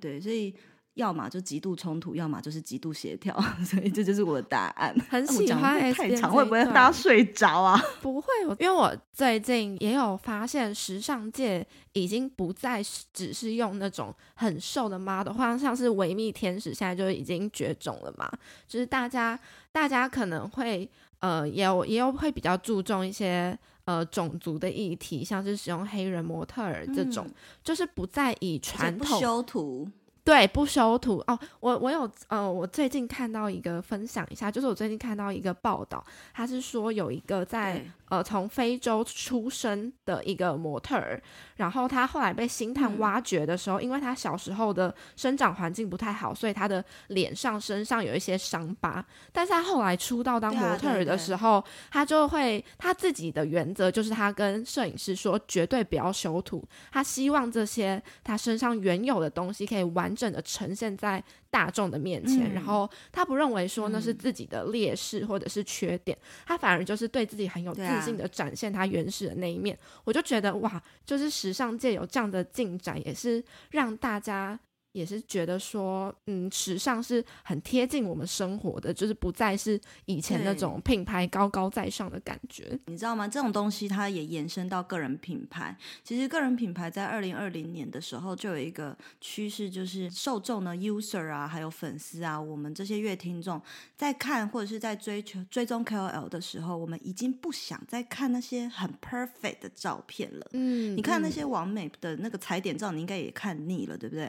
[0.00, 0.54] 对，所以
[0.98, 3.32] 要么就极度冲突，要么就是极度协调，
[3.64, 4.92] 所以这就是我的答案。
[5.08, 7.80] 很喜欢太长，会不会大家睡着啊？
[8.02, 8.26] 不会，
[8.58, 12.82] 因为我最近也有发现，时尚界已经不再
[13.12, 18.28] 只是用那种很瘦的 model，好像像是维密天使，现在就已经绝种了嘛。
[18.66, 19.38] 就是大家，
[19.70, 20.90] 大家可能会
[21.20, 29.88] 呃，也有也有会比较注重一些呃种族的议题，像是使用黑人模特儿这种，嗯、就是不再以传统修图。
[30.28, 31.38] 对，不修图哦。
[31.58, 36.04] 我我有呃，我最近看到一个分享一下，就是我最近看到一个报道，
[36.34, 41.18] 他是说有一个在呃从非洲出生的一个模特儿，
[41.56, 49.02] 然后他后来被星探挖掘的时候，嗯、因为他小时候的生长环境不太好，所以他的脸上身上有一些伤疤。
[49.32, 56.62] 但是他后来出道当模特儿的时候，他就会他自己的原则就是他跟摄影师说，绝对不要修图，
[56.92, 60.14] 他希望这些他身上原有的东西可以完。
[60.18, 69.74] 正的呈现在大众的面前，嗯、然后他不认为说那是自己的劣势或者是缺点，嗯、他反而就是对自己很有自信的展现他原始的那一面。
[69.76, 74.58] 啊、我就觉得哇，就是时尚界有这样的进展，也是让大家。
[74.98, 82.78] 也是觉得说，嗯，时尚是很贴近我们生活的，就是不再是以前那种品牌高高在上的感觉。
[82.86, 83.28] 你知道吗？
[83.28, 85.76] 这种东西它也延伸到个人品牌。
[86.02, 93.62] 其实个人品牌在二零二零年的时候就有一个趋势，就是受众呢，user 啊，还有粉丝啊，我们这些乐听众
[93.96, 100.46] 在看或者是在追求追踪 KOL 的时候，我们已经不想再看那些很 perfect 的照片了。
[100.52, 104.28] 嗯，你看那些完美的那个踩点照，你应该也看腻了，对不对？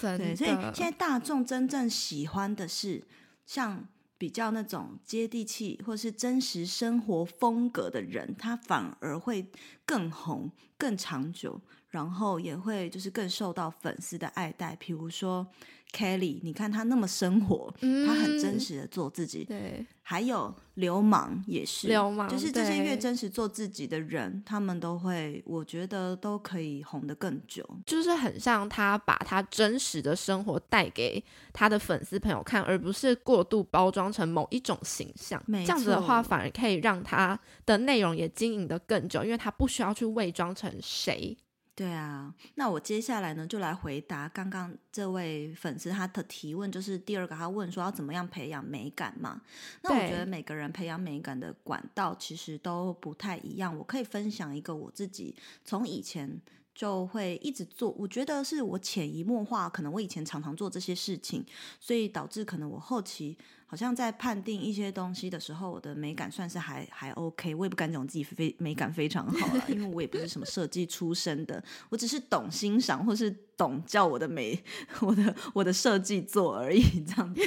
[0.00, 3.02] 对，所以现在大众真正喜欢的是
[3.46, 9.46] 像比较那种接地气或是真实生活风格的人，他反而会
[9.84, 11.60] 更红、更长久，
[11.90, 14.76] 然后也会就是更受到粉丝的爱戴。
[14.78, 15.46] 比如说
[15.92, 19.44] Kelly，你看他那么生活，嗯、他很真实的做自己。
[19.44, 19.86] 对。
[20.02, 27.62] 还有流氓也是，流氓就是这些越真实做自己的人，他们都会，我觉得都可以红得更久。
[27.84, 31.22] 就是很像他把他真实的生活带给
[31.52, 35.38] 他的粉丝朋友看，而不是过度包装成某一种形象。
[35.40, 41.36] 错这样子的话，反而可以让他的内容也经营得更久，因为他不需要去伪装成谁。
[41.78, 49.40] 对啊，那我接下来呢，就来回答刚刚这位粉丝他的提问，就是第二个，他问说要怎么样培养美感嘛？
[49.82, 53.78] 那我觉得每个人培养美感的管道其实都不太一样。
[53.78, 56.42] 我可以分享一个我自己从以前
[56.74, 61.46] 就会一直做，我觉得是我潜移默化，可能我以前常常做这些事情，
[61.78, 63.38] 所以导致可能我后期。
[63.70, 74.58] 好像在判定一些东西的时候，我的美感算是还还 OK，我也不敢讲自己非美感非常好了，因为我也不是什么设计出身的，我只是懂欣赏或是懂叫我的美，
[75.00, 77.42] 我的我的设计做而已这样子。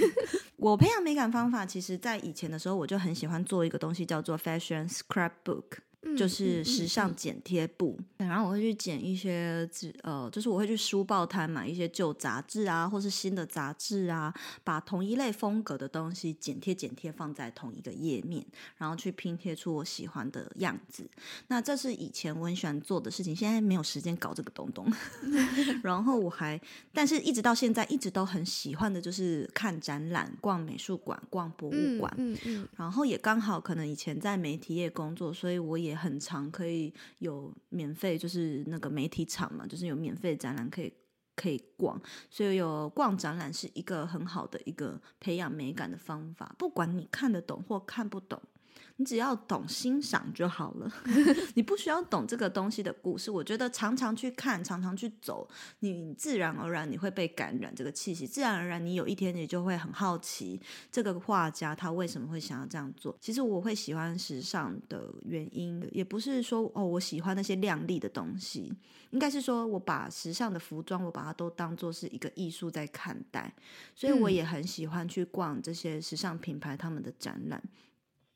[0.58, 5.80] 我培养美感方法，其实在以前的时候，我就很喜欢做一个东西，叫做 Fashion Scrapbook。
[6.18, 14.34] 就是时尚剪贴簿，嗯嗯嗯、然后我会去剪一些纸，呃，就是我会去书报摊买一些旧杂志啊，或是新的杂志啊，
[14.64, 18.44] 把同一类风格的东西剪贴剪贴放在同一个页面，
[18.78, 21.08] 然后去拼贴出我喜欢的样子。
[21.48, 24.92] 那这是以前我很喜欢做的事情，现在没有时间搞这个东东。
[25.84, 26.60] 然后我还，
[26.92, 32.12] 但是一直到现在，一直都很喜欢的就是看展览、逛美术馆、逛博物馆。
[32.18, 35.91] 嗯嗯嗯、然后也刚好可能以前在媒体业工作，所以我也。
[35.92, 40.92] 也很长可以有免费，就是那个媒体场嘛，就是有免费展览可以
[41.36, 48.42] 可以逛，所以有逛展览是一个很好的一个培养美感的方法，不管你看得懂或看不懂。
[49.02, 50.94] 你只要懂欣赏就好了，
[51.56, 53.32] 你不需要懂这个东西的故事。
[53.32, 55.50] 我觉得常常去看，常常去走，
[55.80, 63.18] 你自然而然你会被感染这个气息，自然而然你有一天你就会很好奇这个画家他为什么会想要这样做。
[63.20, 68.72] 其实我会喜欢时尚的原因，也不是说哦我喜欢那些亮丽的东西，
[69.10, 73.52] 应该是说我把时尚的服装我把它都当做是一个艺术在看待，
[73.96, 77.60] 所以我也很喜欢去逛这些时尚品牌他们的展览。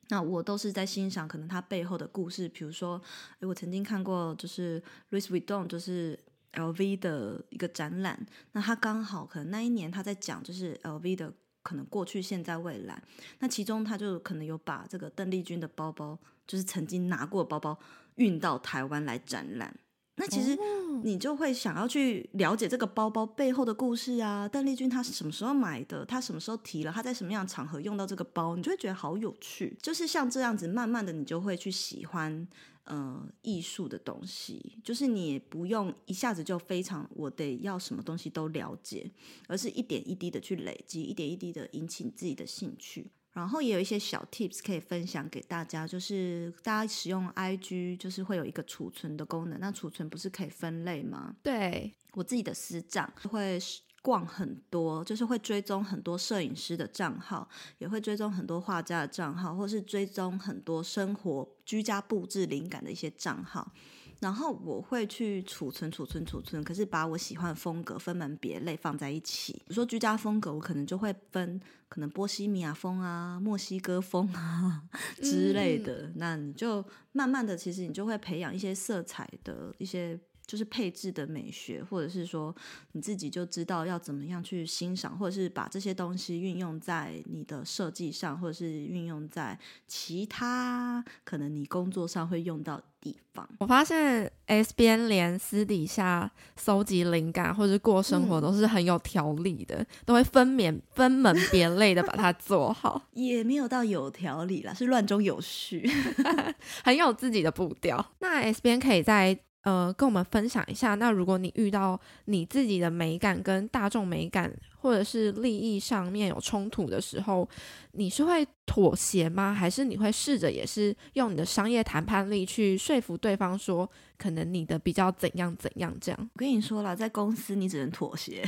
[0.10, 3.01] 那我都是在欣赏可能他背后的故事，比如说，
[3.39, 6.20] 哎，我曾经看过就是 Louis Vuitton，就是
[6.53, 8.26] LV 的一个展览。
[8.51, 11.34] 那他刚好可能那一年他在讲就是 LV 的
[11.64, 13.01] 可能过去、现在、未来。
[13.39, 17.78] 那其中他就可能有把这个邓丽君的包包，就是曾经拿过包包
[18.16, 19.76] 运到台湾来展览。
[20.18, 20.57] 那其实
[21.03, 24.47] 你就会想要去了解这个包包背后的故事啊。
[24.47, 26.05] 邓丽君她是什么时候买的？
[26.05, 26.91] 她什么时候提了？
[26.91, 28.55] 她在什么样的场合用到这个包？
[28.55, 29.78] 你就会觉得好有趣。
[29.82, 32.47] 就是像这样子，慢慢的你就会去喜欢
[32.86, 34.80] 呃艺术的东西。
[34.84, 39.11] 就是你也不用一下子就非常我得要什么东西都了解，
[39.47, 43.11] 而是一点一滴的去累积，一点一滴的引起你自己的兴趣。
[43.36, 51.36] 然后也有一些小 tips 可以分享给大家，就是大家使用 IG 就是会有一个储存的功能，那储存不是可以分类吗？
[51.44, 53.60] 对，我自己的私账会
[54.02, 63.74] 逛很多，就是会追踪很多摄影师的账号，也会追踪很多画家的账号，或是追踪很多生活居家布置灵感的一些账号。
[64.20, 69.53] 然后我会去储存、储存、储存，可是把我喜欢的风格分门别类放在一起。
[69.53, 71.59] 比如说居家风格，我可能就会分
[71.89, 74.84] 可能波西米亚风啊、墨西哥风啊
[75.22, 76.07] 之类的。
[76.07, 80.20] 嗯、那你就慢慢的，其实你就会培养一些色彩的一些。
[80.46, 82.56] 就是配置的美学，或者是说
[82.91, 93.48] 你自己就知道要怎么样去欣赏，或者是把这些东西运用在你的设计上，或者是运用在其他可能你工作上会用到的地方。
[93.60, 105.89] 我发现 S 边连私底下搜集灵感或者过生活都是很有条理的，嗯、都会分免分门别类的把它做好， 也没有到有条理啦，是乱中有序，
[106.84, 108.14] 很有自己的步调。
[108.20, 109.39] 那 S 边可以在。
[109.66, 110.93] 呃，跟我们分享一下。
[110.93, 117.49] 那如果你遇到你自己的美感跟大众美感，或者是利益上面有冲突的时候，
[117.93, 119.51] 你是会妥协吗？
[119.51, 123.89] 还是你会试着也是用你的商业谈判力去说服对方说，
[124.20, 126.30] 可能你的比较怎样怎样这样？
[126.36, 128.47] 我跟你说了，在公司你只能妥协，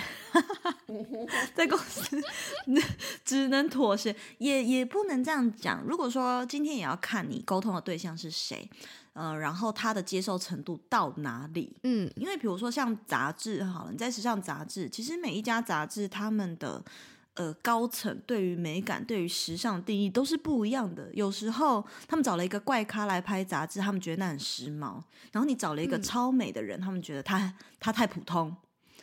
[1.55, 2.22] 在公司
[3.26, 5.84] 只能妥协，也也不能这样讲。
[5.84, 8.70] 如果说今天也要看你沟通的对象是谁。
[9.18, 11.76] 呃，然后他的接受程度到哪里？
[11.82, 16.80] 嗯，因为比如说像杂志好了，你在时尚杂志，其实每一家杂志他们的
[17.34, 21.09] 呃高层对于美感、对于时尚的定义都是不一样的。
[21.15, 25.01] 有时候他们找了一个怪咖来拍杂志，他们觉得那很时髦；
[25.32, 28.55] 然后你找了一个超美的人，嗯、他们觉得他他太普通。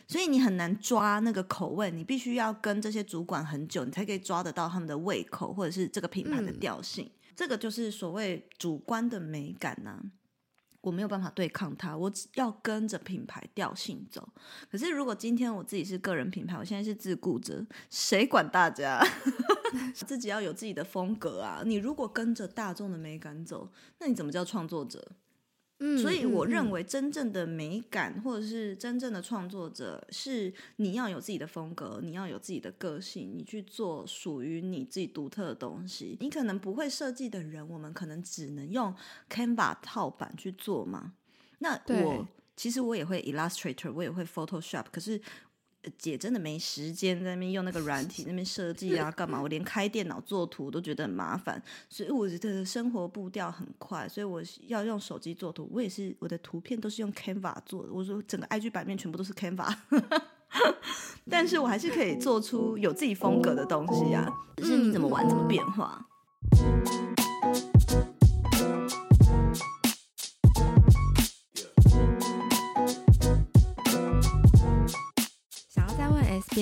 [0.07, 7.05] 所以你很难抓那个口味，你必须要跟这些主管很久，你才可以抓得到他们的胃口，或者是这个品牌的调性。
[7.05, 9.99] 嗯这个就是所谓主观的美感呐、
[10.81, 14.27] 我没有办法对抗它，我只要跟着品牌调性走。
[14.71, 19.03] 可是如果今天我自己是个人品牌，我现在是自顾者，谁管大家？
[19.93, 21.61] 自己要有自己的风格啊！
[21.65, 23.69] 你如果跟着大众的美感走，
[23.99, 25.11] 那你怎么叫创作者？
[25.79, 36.17] 嗯，所以我认为真正的美感，或者是真正的创作者，是你要有自己的风格，你要有自己的个性，你去做属于你自己独特的东西。
[36.21, 38.95] 你可能不会设计的人，我们可能只能用
[39.29, 41.13] Canva 套版去做嘛。
[41.59, 45.21] 那我其实我也会 Illustrator，我也会 Photoshop，可是。
[45.97, 49.41] 姐真的没时间在那边用那个软体那边设计啊，干嘛？
[49.41, 55.69] 我连开电脑做图都觉得很麻烦，所以我觉得生活步调很快，所以我要用手机做图。
[55.71, 57.91] 我也是，我的图片都是用 Canva 做的。
[57.91, 59.73] 我说整个 IG 版面全部都是 Canva，
[61.29, 64.27] 但是我还是可以做出有自己风格的东西啊。
[64.57, 66.05] 就是你怎么玩，怎么变化。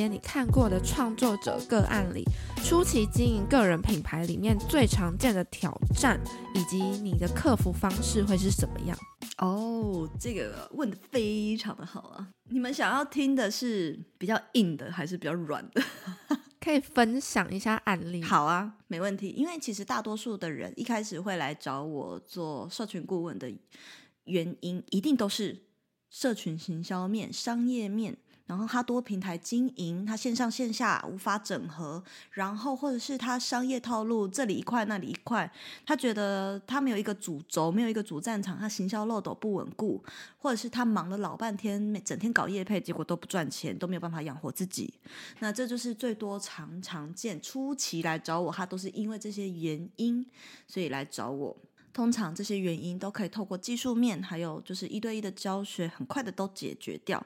[0.03, 2.25] 边你看过的创作者个案里，
[2.61, 6.19] 初期经营个人品牌里面最常见的挑战，
[6.53, 8.97] 以及你的克服方式会是什么样？
[9.37, 12.27] 哦，这个问的非常的好啊！
[12.49, 15.81] 你们想要听的是比较硬的，还是比较软的？
[16.59, 18.21] 可以分享一下案例。
[18.21, 19.29] 好啊，没问题。
[19.29, 23.49] 因为其实大多数的人一开始会来找我做社群顾问的
[24.25, 25.63] 原因，一定都是
[26.09, 28.17] 社群行销面、商业面。
[28.45, 35.49] 然后他多平台经营，他线上线下无法整合，然后或者是他商业套路这里一块那里一块，
[35.85, 40.03] 他觉得他没有一个主轴，没有一个主战场，他行销漏斗不稳固，
[40.37, 44.93] 或者是他忙了老半天，整天搞业配，结果都不赚钱，都没有办法养活自己。
[45.39, 50.25] 那这就是最多常常见，初期来找我，他都是因为这些原因，
[50.67, 51.55] 所以来找我。
[51.93, 57.23] 通常这些原因都可以透过技术面，还有就是一对一的教学，很快的都解决掉。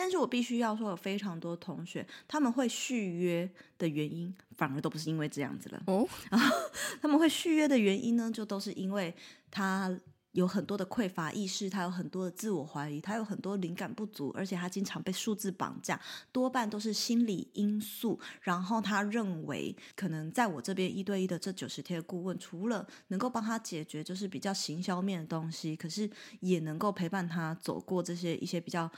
[0.00, 3.46] 但是我必须要说，有非常多同学他们会续约
[3.76, 5.82] 的原因，反而都不是因为这样子了。
[5.88, 6.56] 哦， 然后
[7.02, 9.14] 他们会续约的原因呢，就都是因为
[9.50, 9.94] 他
[10.32, 16.00] 有很多的匮乏意识，他有很多的自我怀疑，他有很多灵感不足，而且他经常被数字绑架，
[16.32, 18.18] 多半都是心理因素。
[18.40, 26.08] 然后他认为，可能在我这边一对一的这九十天的顾问，除了能够帮他解决就是比较行销面的东西，可是
[26.40, 28.90] 也能够陪伴他走过这些一些比较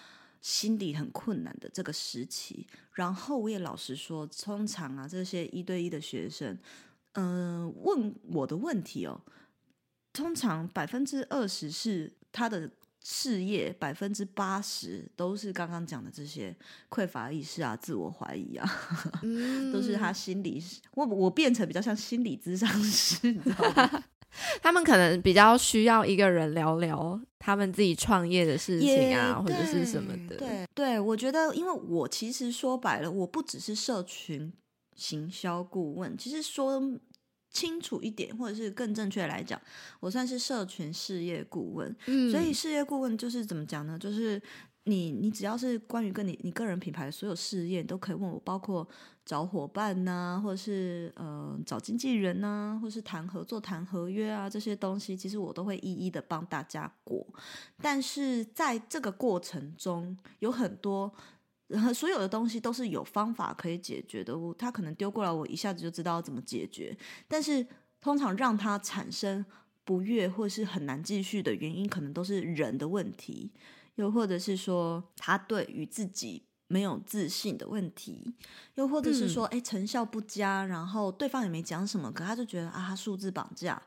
[0.43, 2.67] 心理很困难的这个时期。
[2.93, 6.59] 然后我也老实说，通常啊，这些一对一的学生，
[7.13, 9.19] 嗯、呃，问我的问题哦。
[10.13, 12.71] 通常百分之二十是他的
[13.03, 16.55] 事业，百分之八十都是刚刚讲的这些
[16.91, 18.71] 匮乏意识啊、自我怀疑啊，
[19.23, 20.63] 嗯、 都是他心理。
[20.93, 24.05] 我我变成比较像心理咨商师，你知道吗？
[24.63, 30.37] 他们可能比较需要一个人聊聊他们自己创业的事情啊，或者是什么的。
[30.37, 34.53] 对对，我觉得，因为我其实说白了，我不只是社群
[34.97, 36.83] 行销顾问，其实说。
[37.55, 39.61] 清楚一点，或者是更正确来讲，
[40.01, 41.95] 我算是社群事业顾问。
[42.07, 43.99] 嗯，所以事业顾问就是怎么讲呢？
[43.99, 44.41] 就是
[44.85, 48.87] 你，你只要是关于跟你你个人品牌的所有事业，都可以问我，包括
[49.25, 57.27] 找伙伴呐、或者是呃找经纪人呐、或是谈合作、谈合约啊这些东西，其实我都会一一的帮大家过。
[57.81, 61.13] 但是在这个过程中，有很多。
[61.95, 66.95] 所有的东西都是有方法可以解决的，我他可能丢过来，我一下子就知道怎么解决。
[67.27, 67.67] 但是
[67.99, 69.43] 通常让他产生
[69.83, 73.51] 不悦或是很难继续的原因，可能都是人的问题，
[73.97, 78.35] 又或者是说他对于自己没有自信的问题，
[78.75, 83.81] 又或者是说哎成效不佳，然后对方也没讲什么，可他就觉得啊，他数字绑架。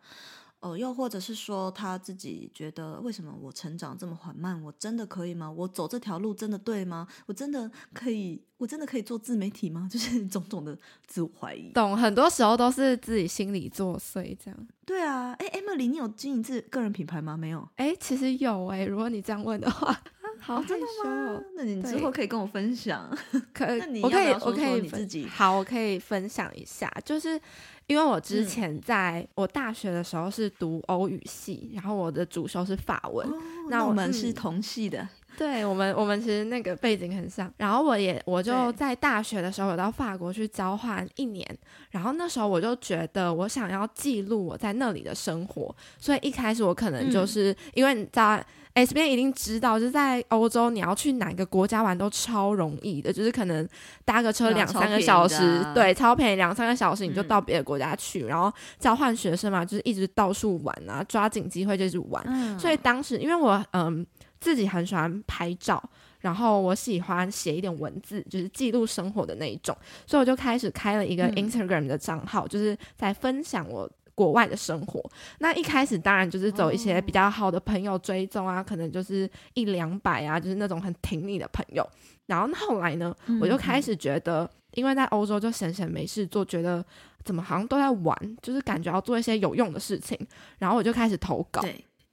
[0.65, 4.59] 哦，又或者是说他自己觉得，为什么我成长这么缓慢？
[4.63, 5.51] 我真的可以吗？
[5.51, 7.07] 我走这条路真的对吗？
[7.27, 8.41] 我真的可以？
[8.57, 9.87] 我真的可以做自媒体吗？
[9.91, 11.71] 就是种种的自我怀疑。
[11.73, 14.67] 懂，很多时候都是自己心理作祟这样。
[14.85, 17.37] 对啊，哎，Emily，你有经营自个人品牌吗？
[17.37, 17.67] 没有。
[17.75, 19.95] 哎，其实有哎，如果你这样问的话。
[20.39, 21.41] 好，真的吗？
[21.55, 23.09] 那你之后可以跟我分享。
[23.53, 23.65] 可，
[24.03, 25.25] 我可以，我可以自己。
[25.27, 27.39] 好，我可以分享一下，就是
[27.87, 33.27] 因为我之前在我大学的时候是读欧语系，然后我的主修是法文。
[33.69, 35.07] 那我们是同系的。
[35.37, 37.51] 对，我们，我们其实那个背景很像。
[37.57, 41.45] 然后我也，我就在大学的时候有到法国去交换一年，
[41.89, 48.45] 然后那时候我就觉得我想要记录我在那里的生活，所以一开始我可能就是因为你在。
[48.75, 53.67] S 边一定知道，就是在欧洲，你要去哪个国家玩都超容易的，就是可能
[54.03, 58.23] 搭个车两三个小时，啊、对，超便宜，两三个小时你就到别的国家去。
[58.23, 62.21] 嗯、然后交换学生嘛，就是一直到处玩啊，抓紧机会就是玩。
[62.27, 64.05] 嗯、所以当时因为我嗯
[64.41, 65.81] 自己很喜欢拍照，
[66.19, 69.73] 然后我喜欢写一点文字，就是记录生活的那一种，
[70.05, 73.89] 所以我就开始开了一个 Instagram 的账号，嗯、就是在分享我。
[74.15, 75.03] 国外的生活，
[75.39, 81.85] 那一开始当然就是走一些比较好的朋友追踪啊，可能就是一两百啊，就是那种很挺你的朋友。
[82.25, 86.83] 然后后来呢，我就开始觉得，因为在欧洲就闲闲没事做，觉得
[87.23, 90.17] 怎么好像都在玩，就是感觉要做一些有用的事情。
[90.57, 91.61] 然后我就开始投稿，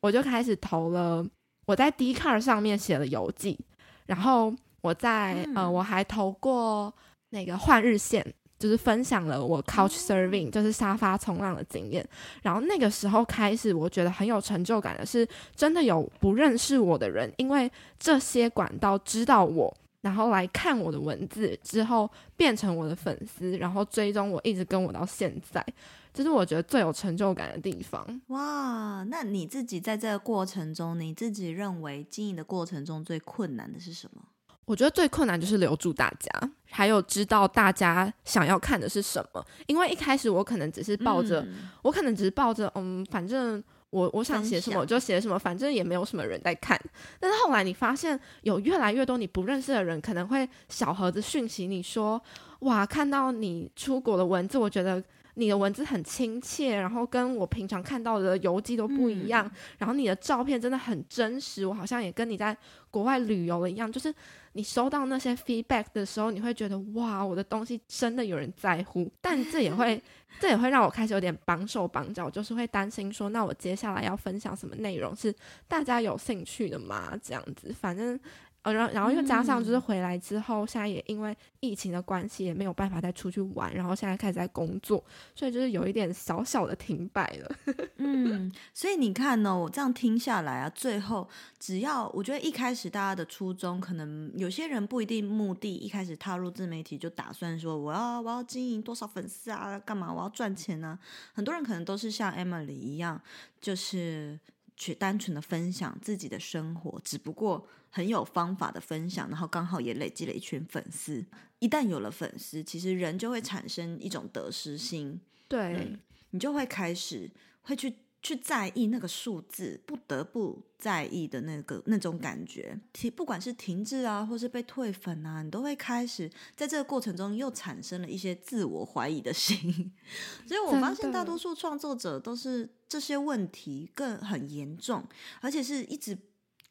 [0.00, 1.24] 我就开始投了，
[1.66, 3.58] 我在 Dcard 上面写了游记，
[4.06, 6.92] 然后我在呃我还投过
[7.30, 8.34] 那个换日线。
[8.62, 12.08] 就是分享了我 Couch Surfing，就是沙发冲浪的经验。
[12.42, 25.66] 然后那个时候开始，我觉得很有成就感的是，真的有不认识我的人，因为这些管道知道我，然后来看我的文字之后，变成我的粉丝，然后追踪我，一直跟我到现在，
[26.14, 28.06] 这是我觉得最有成就感的地方。
[28.28, 34.22] 哇，那你自己在这个过程中，你自己认为经营的过程中最困难的是什么？
[34.64, 36.30] 我觉得最困难就是留住大家，
[36.70, 39.44] 还有知道大家想要看的是什么。
[39.66, 46.80] 因为一开始我可能只是抱着，嗯、我可能只是抱着，嗯，反正我我想写什么我就写什么，反正也没有什么人在看。
[47.18, 52.22] 但是后来你发现有越来越多你不认识的人可能会小盒子讯息你说，
[52.60, 55.02] 哇，看到你出国的文字，我觉得。
[55.34, 59.46] 你的文字很亲切，然后跟我平常看到的游记都不一样。
[59.46, 62.54] 嗯、然后你的照片真的很真实，我好像也跟你在
[62.90, 63.90] 国外旅游了一样。
[63.90, 64.14] 就是
[64.52, 69.10] 你收到那些 feedback 的时候，你会觉得哇，我的东西真的有人在乎。
[69.20, 70.02] 但这也会，
[70.40, 75.34] 这也会让我开始有点绑手绑脚，就是会担心说，那我接下来要分享什么内容是
[75.66, 77.18] 大家有兴趣的吗？
[77.22, 78.18] 这样子，反正。
[78.62, 83.74] 呃，然后，然后又加上就是回来之后，嗯、现在也因为疫情的关系，也没有办法再出去玩。
[83.74, 85.04] 然后现在开始在工作，
[85.34, 87.56] 所以就是有一点小小的停摆了。
[87.98, 100.98] 嗯，所以你看呢、哦，我这样听下来啊，最后只要我觉得一开始大家的初衷，可能有些人不一定目的一开始踏入自媒体就打算说我要我要经营多少粉丝啊，干嘛我要赚钱呢、啊？
[101.34, 103.20] 很多人可能都是像 Emily 一样，
[103.60, 104.38] 就是。
[104.76, 111.24] 去单纯的分享自己的生活，只不过很有方法的分享，然后刚好也累积了一群粉丝。
[111.58, 115.98] 一旦有了粉丝，其实人就会产生一种得失心，对、嗯，
[116.30, 117.30] 你就会开始
[117.62, 117.94] 会去。
[118.24, 129.92] 去在意那个数字，不得不在意的那个那种感觉，停，不管是停滞啊，或是被退粉啊，你都会开始在这个过程中又产生了一些自我怀疑的心。
[130.46, 135.02] 所以我发现大多数创作者都是这些问题更很严重，
[135.40, 136.14] 而且是一直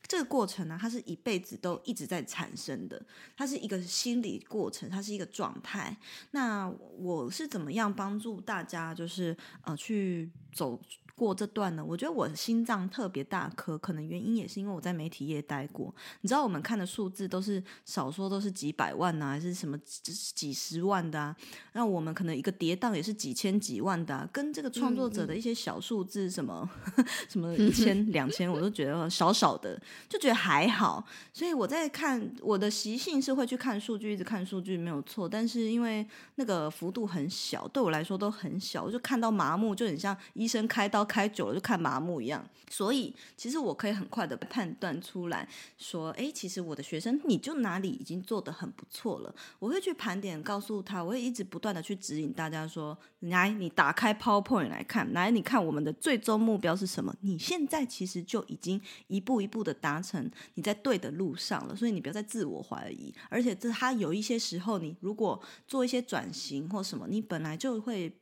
[0.07, 3.03] 这个过程呢、它是一辈子都一直在产生的，
[3.35, 5.97] 它是一个心理过程，它是一个状态。
[6.29, 10.79] 那我是怎么样帮助大家，就是呃去走？
[11.15, 15.93] 过这段呢，我觉得我心脏特别大颗，可能原因也是因为我在媒体业待过。
[16.21, 21.35] 你知道我们看的数字都是少说都是几百万呐、啊，还是什么几十万的啊？
[21.73, 31.05] 那我们可能一个跌宕也是几千几万的、啊，跟这个创作者的一些小数字什么、 嗯、什么一千两千，我都觉得少少的，就觉得还好。
[31.31, 35.29] 所以我在看我的习性是会去看数据，一直看数据没有错。
[35.29, 36.05] 但是因为
[36.35, 41.05] 那个幅度很小，对我来说都很小，我就看到麻木，就很像医生开刀。
[41.11, 45.45] 开久了就看麻木一样，所以其实我可以很快的判断出来
[45.77, 49.35] 说，哎，其实我的学生你就哪里已经做得很不错了。
[49.59, 57.13] 我会去盘点，告诉他，我会一直不断的去指引大家说，来，你打开 PowerPoint 来看，来，你看我们的最终目标是什么？
[57.19, 61.75] 你现在其实就已经一步一步的达成，你在对的路上了。
[61.75, 68.15] 所以你不要再自我怀疑，而且这他有一些时候，你如果做一些转型或什么，你本来就会。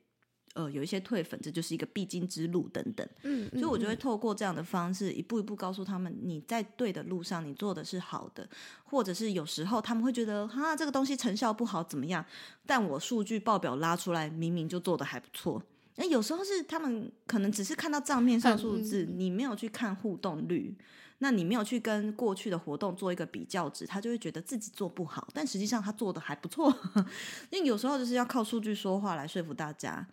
[0.54, 3.06] 呃，有一些退粉，这就是一个必经之路等等。
[3.22, 8.48] 嗯，所以我就会透过这样的方式，一步一步告诉他们，你在对的路上，你做的是好的，
[8.84, 12.24] 或者是有时候他们会觉得，哈，这个东西成效不好，怎么样？
[12.66, 15.62] 但我数据报表拉出来，明明就做的还不错。
[15.96, 20.74] 那有时候是他们可能只是看到账面上数字，你没有去看互动率，
[21.18, 26.74] 那你没有去跟过去的活动做一个比较值，他就会觉得自己做不好，但实际上他做的还不错。
[27.50, 30.06] 因为有时候就是要靠数据说话来说服大家。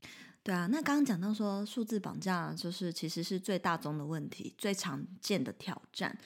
[0.47, 6.17] 对啊，那刚刚讲到说数字绑架，就是其实是最大宗的问题，最常见的挑战。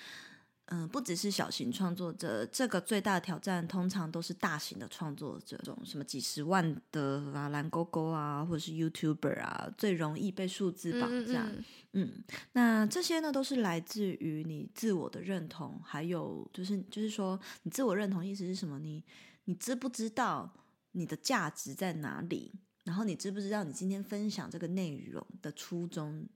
[0.65, 11.41] 嗯，不只是小型创作者，这个最大的挑战通常都是大型的创作者，这种什么几十万的啊、蓝勾勾啊，或者是 YouTuber 啊，最容易被数字绑架。
[11.47, 18.78] 嗯，嗯，嗯，那这些呢，都是来自于你自我的认同，还有就是就是说，你自我认同意思是什么？
[18.78, 19.03] 你
[19.45, 20.53] 你知不知道
[20.91, 22.53] 你的价值在哪里？
[22.84, 26.27] 然后你知不知道你今天分享这个内容的初衷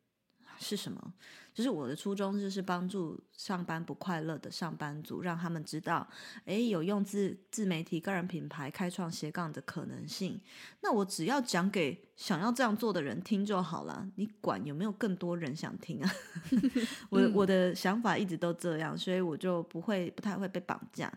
[0.60, 1.14] 是什么？
[1.54, 6.06] 就是我的初衷就是帮助上班不快乐的上班族，让他们知道，
[6.44, 10.38] 诶，有用自自媒体个人品牌开创斜杠的可能性。
[10.82, 16.12] 那我只要讲给想要这样做的人听就好了，你管有没有更多人想听啊？
[17.10, 21.10] 我我的想法一直都这样，所以我就不会不太会被绑架。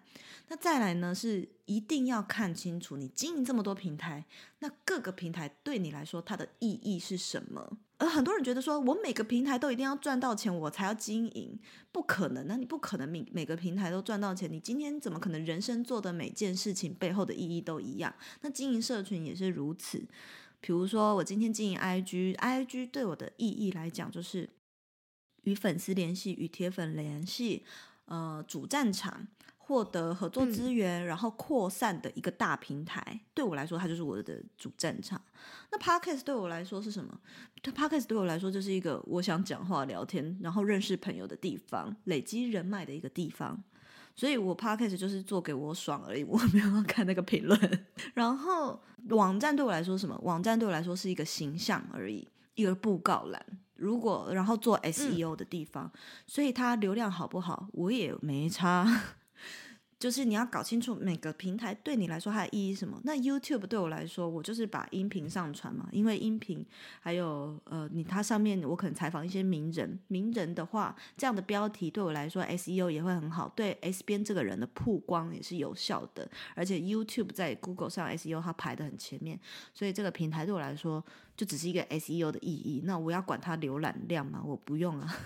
[0.47, 4.25] 那再来呢，是一定要看清楚你经营这么多平台，
[4.61, 7.79] 那各个平台对你来说它的意义是什么？
[7.99, 11.59] 而很多人觉得说，我每个平台都一定要赚到钱，我才要经营，
[11.91, 12.47] 不可能。
[12.47, 18.15] 那你不可能每每个平台都赚到钱，你今天怎么可能人生做的每件事情背后的意义都一样？
[18.43, 20.07] 那经营社群也是如此。
[20.61, 24.49] 比如说，我今天经营 IG，IG 对我的意义来讲，就是
[25.43, 27.65] 与粉丝联系，与铁粉联系，
[28.05, 29.27] 呃，主战场。
[29.69, 35.21] 获得合作资源，然后扩散的一个大平台，嗯、对我来说，它就是我的主战场。
[35.71, 37.21] 那 Podcast 对我来说是什么
[37.63, 43.63] ？Podcast 对我来说就是一个我想讲话、聊天，然后认识朋友的地方，累积人脉的一个地方。
[44.17, 47.87] 所以我 Podcast 就是做给我爽而已，我没有要看那个评论。
[48.15, 50.19] 然后网站对我来说什么？
[50.23, 53.47] 网站对我来说是一个形象而已，一个布告栏。
[53.75, 59.03] 如果然后做 SEO 的地方，嗯、所以它流量好不好，我也没差。
[59.99, 63.01] 就是你要搞清楚每个平台对你来说它的意义什么。
[63.03, 66.65] 那 YouTube 对我来说，我就是把音频上传嘛，因为音频
[67.01, 76.31] 还有呃，你它上面我可能采访一些名人，名人的话，这样的标题对我来说 SEO 也会很好，对 S 边这个人的曝光也是有效的。
[76.55, 79.39] 而且 YouTube 在 Google 上 SEO 它排得很前面，
[79.75, 81.05] 所以这个平台对我来说
[81.37, 82.83] 就只是一个 SEO 的意义。
[82.85, 84.41] 那我要管它浏览量吗？
[84.47, 85.17] 我不用啊。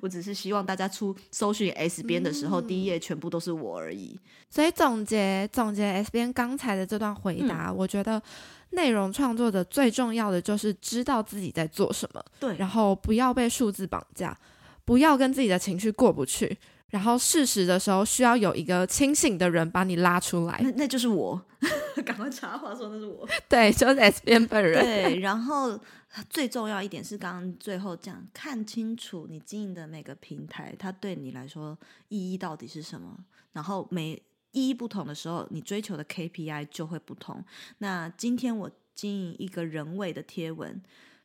[0.00, 4.18] 我只是希望大家出搜寻 S 边的时候，嗯、第一页全部都是我而已。
[4.50, 8.22] 所以总结总结 S 边刚才的这段回答，嗯、我觉得
[8.70, 14.36] 内容创作者最重要的就是知道自己在做什么，对，然后不要被数字绑架，
[14.84, 16.56] 不要跟自己的情绪过不去，
[16.90, 21.40] 然后适时的时候需要有一个清醒的人把你拉出来，那那就是我，
[22.06, 25.78] 赶快插话说那是我， 对，就是 S 边本人，对，然后。
[26.22, 31.76] 最重要一点是刚刚最后讲，看清楚你经营的每个平台，它对你来说
[32.08, 33.18] 意义到底是什么。
[33.52, 37.44] 然后每意义不同的时候，你追求的 KPI 就会不同。
[37.78, 40.80] 那今天我经营一个人味的贴文，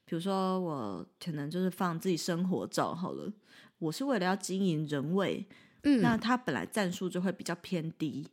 [0.06, 3.32] 比如说我可能就是放自己生活照好了，
[3.78, 5.46] 我是为了要经营人味，
[5.84, 8.28] 嗯，那它本来赞数就会比较偏低。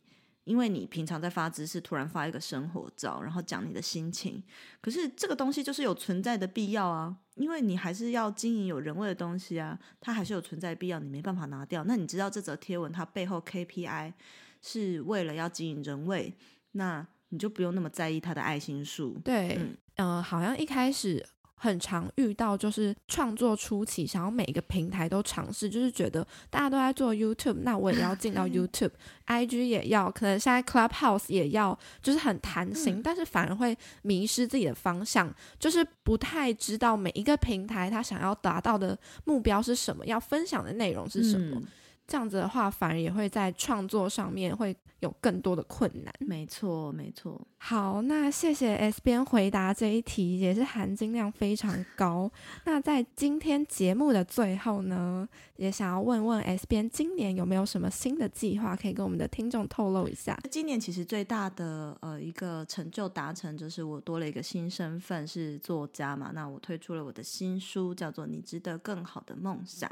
[0.47, 4.41] 因为你平常在发知识，突然发一个生活照，然后讲你的心情，
[4.79, 11.83] 可是这个东西就是有存在的必要啊，因为你还是要经营有人味的东西啊，它还是有存在的必要，你没办法拿掉。
[11.83, 14.13] 那你知道这则贴文它背后 KPI
[14.61, 16.33] 是为了要经营人味，
[16.71, 19.19] 那你就不用那么在意它的爱心数。
[19.25, 21.25] 对，嗯，呃，好像一开始。
[21.59, 41.61] 很常遇到，就是创作初期，想要每一个平台都尝试，就是觉得大家都在做 YouTube，那我也要进到 YouTube，IG 也要，可能现在 Clubhouse 也要，就是很弹性，但是反而会迷失自己的方向，就是不太知道每一个平台他想要达到的目标是什么，要分享的内容是什么。
[42.05, 46.13] 这样子的话，反而也会在创作上面会有更多的困难。
[46.19, 47.45] 没错，没错。
[47.59, 52.31] 好，那谢谢 S 边回答这一题，也是含金量非常高。
[52.65, 55.27] 那在今天节目的最后呢，
[55.57, 60.39] 也想要问问 S 边，今年有没有什么新的计划可以跟我们的听众透露一下？
[60.49, 66.31] 今年其实最大的呃一个成就达成，就是我多了一个新身份，是作家嘛。
[66.33, 69.89] 那我推出了我的新书，叫做《你值得更好的梦想》。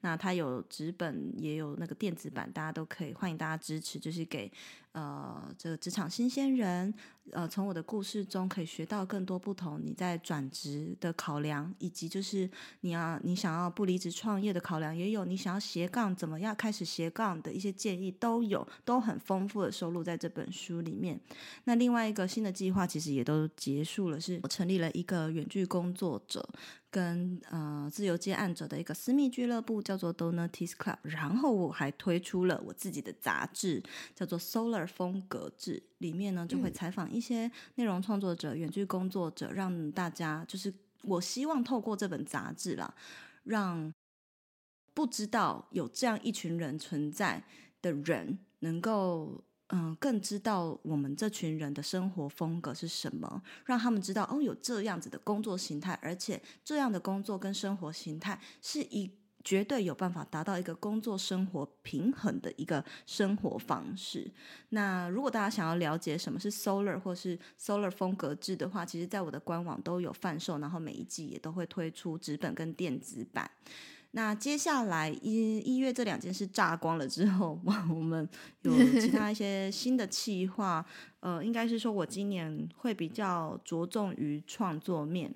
[0.00, 1.32] 那它有纸本。
[1.36, 4.50] 也有那个电子版，大家都可以欢迎大家支持，就是给
[4.94, 6.92] 呃这个职场新鲜人，
[7.32, 12.48] 呃从我的故事中可以学到更多不同你在转职的考量，以及就是
[12.80, 21.18] 你要你想要不离职创业的考量，也有你想要斜杠怎么样开始斜杠的一些建议都有，都很丰富的收录在这本书里面。
[21.64, 26.48] 那另外一个新的计划其实也都结束了，是我成立了一个远距工作者。
[26.90, 33.82] 跟呃自由接案者的一个私密俱乐部叫做 Donatis Club，然后我还推出了我自己的杂志，
[34.14, 42.94] 叫做 Solar 风格志，里面呢就会采访一些内容创作者、远距工作者，让大家就是我希望透过这本杂志啦，
[43.44, 43.92] 让
[44.92, 47.42] 不知道有这样一群人存在
[47.80, 49.42] 的人能够。
[49.68, 59.10] 嗯，更知道我们这群人的生活风格是什么，让他们知道哦，有这样子的工作形态，而且这样的工作跟生活形态是一
[59.44, 64.28] 绝对有办法达到一个工作生活平衡的一个生活方式。
[64.70, 73.50] 那如果大家想要了解什么是 Solar 或是 Solar 风格志的话，其实在我的官网都有贩售，然后每一季也都会推出纸本跟电子版。
[74.16, 78.28] 那接下来一一月这两件事炸光了之后，我们
[78.62, 80.86] 有其他一些新的企划，
[81.18, 85.34] 呃，应该是说我今年会比较着重于创作面，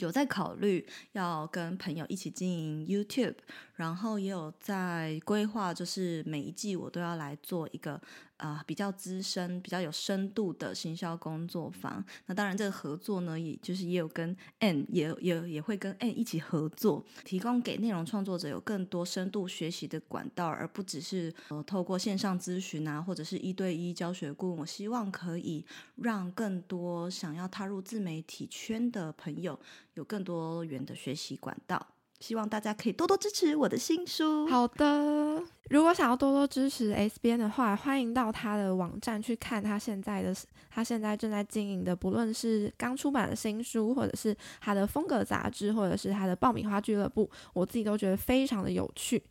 [0.00, 3.36] 有在考虑要跟朋友一起经营 YouTube，
[3.80, 8.00] 然后也有在规划，就是每一季我都要来做一个。
[8.40, 12.02] 啊、比较资深、比较有深度的行销工作坊。
[12.24, 24.60] 那当然，这个合作呢，也就是也有跟 N 也也也会跟 N 一起合作，提供给内容创作者有更多深度学习的管道，而不只是呃透过线上咨询啊，或者是一对一教学顾问。
[24.60, 25.62] 我希望可以
[25.96, 29.60] 让更多想要踏入自媒体圈的朋友
[29.92, 31.86] 有更多元的学习管道。
[32.20, 34.46] 希望大家可以多多支持我的新书。
[34.46, 40.34] 好的，如果想要多多支持 S 编的话，欢迎到他的网站去看他现在的，
[40.68, 49.22] 他现在正在经营的，不论是刚出版的新书，或者是他的风格杂志，或者是他的爆米花俱乐部，我自己都觉得非常的有趣。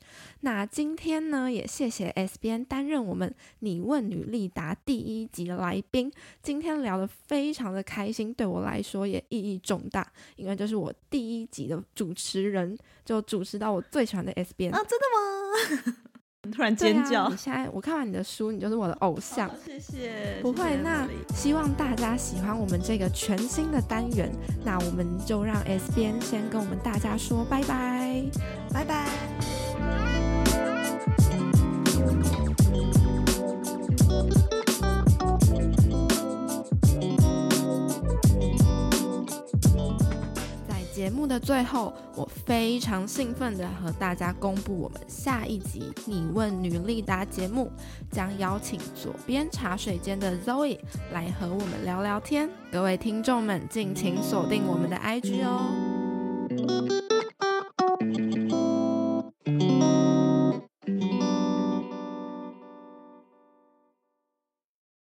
[0.41, 6.11] 那今天呢，也谢谢 S 编担任我们你问女力答第一集的来宾。
[6.41, 12.78] 今天聊得非常的开心，对我来说也意义重大，因为这是我第一集的主持人。
[13.05, 15.05] 就主持到我最喜欢的 S 边啊，真的
[15.89, 15.95] 吗？
[16.55, 17.23] 突然尖叫！
[17.23, 19.47] 啊、你现在我看完你的书，你就是我的偶像。
[19.47, 20.39] 哦、谢谢。
[20.41, 24.31] 不会，那希望大家喜欢我们这个全新的单元。
[24.63, 28.23] 那我们就让 S 边先跟我们大家说拜拜，
[28.73, 30.18] 拜拜。
[40.99, 47.71] 节目的最后，我非常兴奋地和大家公布，我们下一集《你问女力达》节目
[48.11, 50.77] 将邀请左边茶水间的 Zoe
[51.13, 52.49] 来和我们聊聊天。
[52.69, 55.71] 各位听众们，敬请锁定我们的 IG 哦。